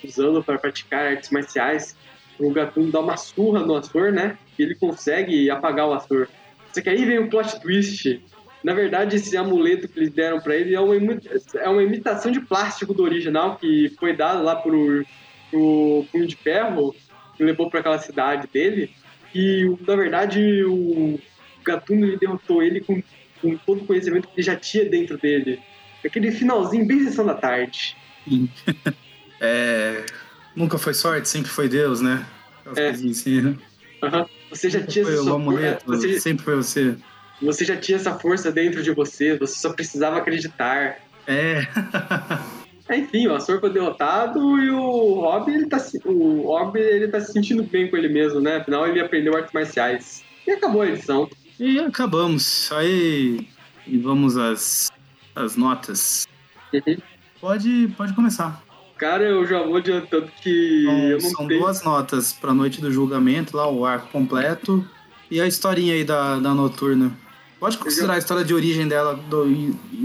[0.04, 1.96] usando para praticar artes marciais.
[2.38, 4.38] O Gatuno dá uma surra no Açor, né?
[4.60, 6.28] que ele consegue apagar o ator.
[6.74, 8.22] Só que aí vem o plot twist.
[8.62, 10.96] Na verdade, esse amuleto que eles deram para ele é uma,
[11.56, 15.06] é uma imitação de plástico do original que foi dado lá pro,
[15.50, 16.94] pro Punho de Ferro,
[17.38, 18.92] que levou para aquela cidade dele.
[19.34, 21.18] E, na verdade, o
[21.64, 23.02] Gatuno ele derrotou ele com,
[23.42, 25.60] com todo o conhecimento que ele já tinha dentro dele.
[26.06, 27.96] Aquele finalzinho bem sessão da tarde.
[29.42, 30.06] é,
[30.56, 32.26] nunca foi sorte, sempre foi Deus, né?
[32.76, 32.90] é.
[32.90, 33.56] assim, né?
[34.04, 34.26] Uhum.
[34.50, 36.96] Você já tinha foi o amuleto, você, sempre foi você.
[37.42, 41.00] Você já tinha essa força dentro de você, você só precisava acreditar.
[41.28, 41.68] É.
[42.92, 47.32] Enfim, o Açor foi derrotado e o Rob, ele tá, o Rob, ele tá se
[47.32, 48.58] sentindo bem com ele mesmo, né?
[48.58, 50.24] Afinal, ele aprendeu artes marciais.
[50.48, 51.30] E acabou a edição.
[51.60, 52.72] E acabamos.
[52.72, 53.48] Aí
[54.02, 54.90] vamos às,
[55.36, 56.28] às notas.
[56.74, 56.98] Uhum.
[57.42, 58.64] Pode, pode começar.
[58.98, 60.86] Cara, eu já vou adiantando que
[61.16, 61.62] então, São tenho...
[61.62, 64.86] duas notas pra Noite do Julgamento, lá o arco completo,
[65.32, 67.12] e a historinha aí da, da Noturna.
[67.60, 69.46] Pode considerar a história de origem dela do,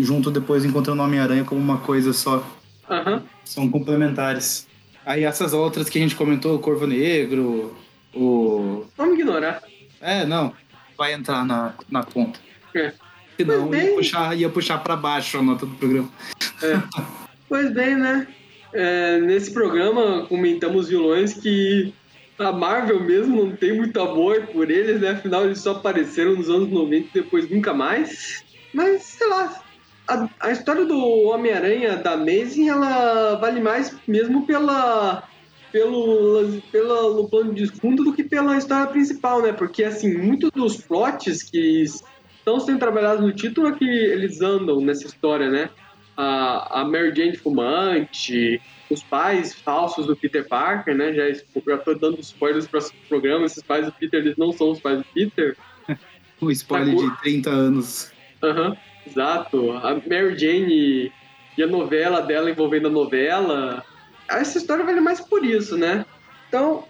[0.00, 2.44] junto depois encontrando o Homem-Aranha como uma coisa só.
[2.88, 3.22] Uhum.
[3.44, 4.66] São complementares.
[5.04, 7.76] Aí essas outras que a gente comentou, o Corvo Negro,
[8.14, 8.84] o...
[8.96, 9.62] Vamos ignorar.
[10.00, 10.52] É, não.
[10.96, 12.38] Vai entrar na, na conta.
[12.74, 12.92] É.
[13.36, 13.86] Senão bem...
[13.86, 16.08] ia puxar, ia puxar pra baixo a nota do programa.
[16.62, 16.80] É.
[17.48, 18.26] pois bem, né?
[18.72, 21.94] É, nesse programa comentamos vilões que
[22.38, 25.10] a Marvel mesmo não tem muito amor por eles, né?
[25.10, 28.44] Afinal, eles só apareceram nos anos 90 e depois nunca mais.
[28.72, 29.62] Mas, sei lá,
[30.08, 35.22] a, a história do Homem-Aranha da Amazing, ela vale mais mesmo pela
[35.74, 39.52] pelo, pelo plano de fundo do que pela história principal, né?
[39.52, 44.80] Porque, assim, muitos dos plots que estão sendo trabalhados no título é que eles andam
[44.80, 45.68] nessa história, né?
[46.16, 51.12] a, a Mary Jane fumante, os pais falsos do Peter Parker, né?
[51.12, 54.70] Já, já tô dando spoilers para o programa, esses pais do Peter, eles não são
[54.70, 55.56] os pais do Peter.
[56.40, 58.12] um spoiler de 30 anos.
[58.42, 59.72] Aham, uhum, exato.
[59.72, 61.12] A Mary Jane
[61.56, 63.84] e a novela dela envolvendo a novela.
[64.40, 66.04] Essa história vale mais por isso, né?
[66.48, 66.84] Então,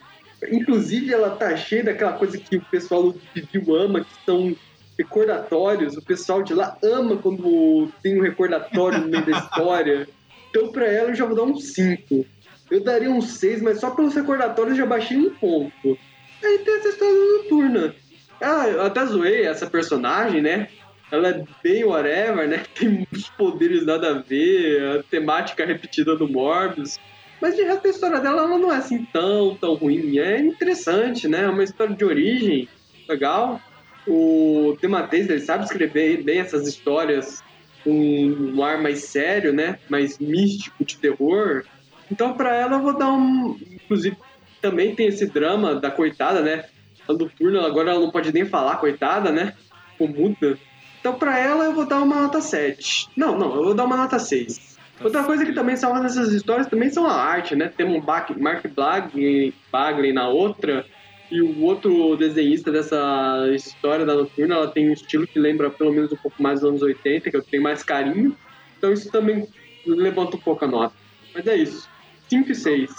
[0.50, 4.54] inclusive, ela tá cheia daquela coisa que o pessoal do Bibiu ama, que são
[4.98, 5.96] recordatórios.
[5.96, 10.08] O pessoal de lá ama quando tem um recordatório no meio da história.
[10.50, 12.26] Então, pra ela, eu já vou dar um 5.
[12.70, 15.98] Eu daria um 6, mas só pelos recordatórios eu já baixei um ponto.
[16.42, 17.94] Aí tem essa história noturna.
[18.40, 20.68] Ah, eu até zoei essa personagem, né?
[21.10, 22.62] Ela é bem whatever, né?
[22.74, 26.98] Tem muitos poderes nada a ver, a temática repetida do Morbius.
[27.40, 30.18] Mas de resto a história dela ela não é assim tão, tão ruim.
[30.18, 31.44] É interessante, né?
[31.44, 32.68] É uma história de origem
[33.08, 33.60] legal.
[34.06, 37.42] O Dematês, ele sabe escrever bem essas histórias
[37.82, 39.78] com um ar mais sério, né?
[39.88, 41.64] Mais místico, de terror.
[42.10, 43.56] Então, para ela, eu vou dar um.
[43.70, 44.16] Inclusive,
[44.60, 46.64] também tem esse drama da coitada, né?
[47.06, 49.54] A Noturna, agora ela não pode nem falar, coitada, né?
[49.92, 50.58] Ficou muda.
[51.00, 53.10] Então, para ela, eu vou dar uma nota 7.
[53.14, 54.73] Não, não, eu vou dar uma nota 6.
[55.02, 57.68] Outra coisa que também salva nessas histórias também são a arte, né?
[57.68, 60.86] Temos um Mark Bagley, Bagley na outra,
[61.30, 65.92] e o outro desenhista dessa história da Noturna, ela tem um estilo que lembra pelo
[65.92, 68.36] menos um pouco mais dos anos 80, que eu tenho mais carinho.
[68.78, 69.48] Então isso também
[69.86, 70.94] levanta um pouco a nota.
[71.34, 71.88] Mas é isso.
[72.28, 72.90] 5 e 6.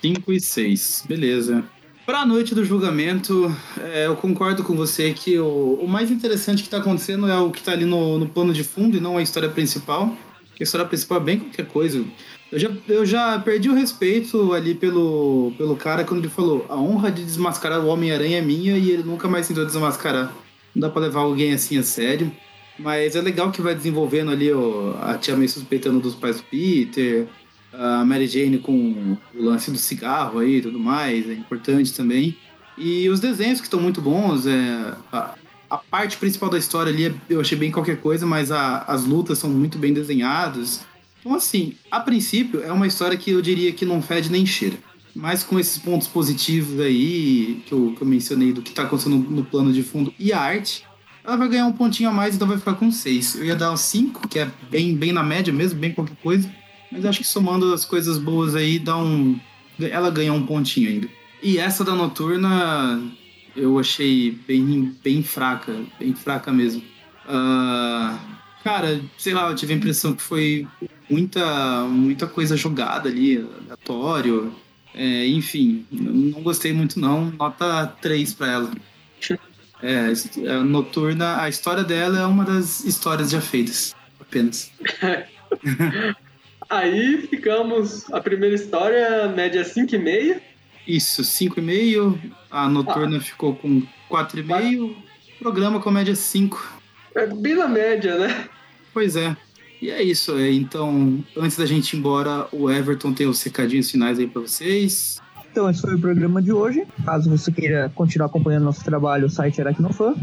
[0.00, 1.64] 5 e 6, beleza.
[2.06, 6.62] Para a noite do julgamento, é, eu concordo com você que o, o mais interessante
[6.62, 9.18] que está acontecendo é o que está ali no, no plano de fundo e não
[9.18, 10.16] a história principal.
[10.56, 12.02] Que a história principal é bem qualquer coisa.
[12.50, 16.76] Eu já, eu já perdi o respeito ali pelo, pelo cara quando ele falou: a
[16.76, 20.34] honra de desmascarar o Homem-Aranha é minha e ele nunca mais tentou desmascarar.
[20.74, 22.32] Não dá pra levar alguém assim a sério.
[22.78, 26.42] Mas é legal que vai desenvolvendo ali ó, a Tia May suspeitando dos pais do
[26.44, 27.26] Peter,
[27.72, 32.36] a Mary Jane com o lance do cigarro aí e tudo mais, é importante também.
[32.76, 34.94] E os desenhos que estão muito bons, é,
[35.70, 39.38] a, parte principal da história ali eu achei bem qualquer coisa, mas a, as lutas
[39.38, 40.84] são muito bem desenhadas.
[41.20, 44.76] Então, assim, a princípio, é uma história que eu diria que não fede nem cheira.
[45.14, 49.16] Mas com esses pontos positivos aí que eu, que eu mencionei do que está acontecendo
[49.16, 50.84] no plano de fundo e a arte,
[51.24, 53.36] ela vai ganhar um pontinho a mais, então vai ficar com 6.
[53.36, 56.48] Eu ia dar um 5, que é bem, bem na média mesmo, bem qualquer coisa.
[56.92, 59.38] Mas acho que somando as coisas boas aí, dá um.
[59.80, 61.08] Ela ganha um pontinho ainda.
[61.42, 63.02] E essa da noturna
[63.56, 66.82] eu achei bem, bem fraca, bem fraca mesmo.
[67.24, 68.18] Uh,
[68.62, 70.66] cara, sei lá, eu tive a impressão que foi
[71.08, 74.54] muita, muita coisa jogada ali, aleatório.
[74.94, 77.30] É, enfim, não gostei muito não.
[77.32, 78.72] Nota 3 para ela.
[79.82, 80.12] É,
[80.64, 84.72] Noturna, a história dela é uma das histórias já feitas, apenas.
[86.68, 90.40] Aí ficamos, a primeira história, média 5,5.
[90.86, 92.18] Isso, 5,5.
[92.50, 93.20] A Noturna ah.
[93.20, 94.94] ficou com 4,5.
[95.38, 96.80] Programa com média 5.
[97.14, 98.48] É bem na média, né?
[98.92, 99.36] Pois é.
[99.80, 100.38] E é isso.
[100.40, 105.20] Então, antes da gente ir embora, o Everton tem os recadinhos finais aí para vocês.
[105.50, 106.86] Então, esse foi o programa de hoje.
[107.04, 110.14] Caso você queira continuar acompanhando nosso trabalho, o site Aracnofan.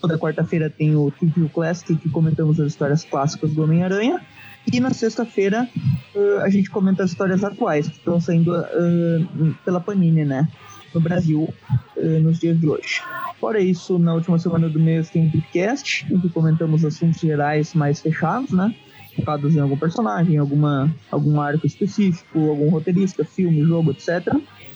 [0.00, 4.24] Toda quarta-feira tem o Review Classic, que comentamos as histórias clássicas do Homem-Aranha.
[4.72, 5.68] E na sexta-feira
[6.14, 10.48] uh, a gente comenta as histórias atuais que estão saindo uh, pela Panini, né?
[10.94, 11.48] No Brasil,
[11.96, 13.02] uh, nos dias de hoje.
[13.38, 17.74] Fora isso, na última semana do mês tem o podcast, em que comentamos assuntos gerais
[17.74, 18.74] mais fechados, né?
[19.16, 24.34] focados em algum personagem, alguma, algum arco específico, algum roteirista, filme, jogo, etc.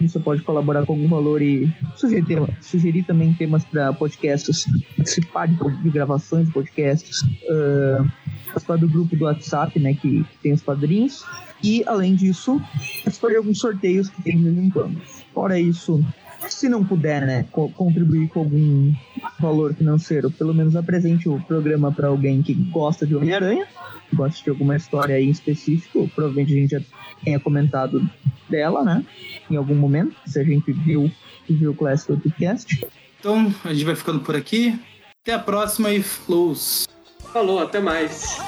[0.00, 4.66] você pode colaborar com algum valor e sugerir, tema, sugerir também temas para podcasts,
[4.96, 8.10] participar de, de, gravações de podcasts, uh,
[8.46, 11.24] participar do grupo do WhatsApp, né, que tem os padrinhos,
[11.62, 12.60] e além disso,
[13.04, 15.00] participar de alguns sorteios que tem de vez em quando.
[15.32, 16.04] Fora isso,
[16.48, 18.92] se não puder, né, co contribuir com algum
[19.40, 23.66] valor financeiro, pelo menos apresente o programa para alguém que gosta de Homem-Aranha,
[24.14, 26.80] gosta de alguma história aí em específico, provavelmente a gente já
[27.24, 28.08] tenha comentado
[28.48, 29.04] dela, né,
[29.50, 31.10] em algum momento, se a gente viu,
[31.48, 32.86] viu o Classic Podcast.
[33.18, 34.78] Então, a gente vai ficando por aqui.
[35.22, 36.88] Até a próxima e flows.
[37.32, 38.38] Falou, até mais.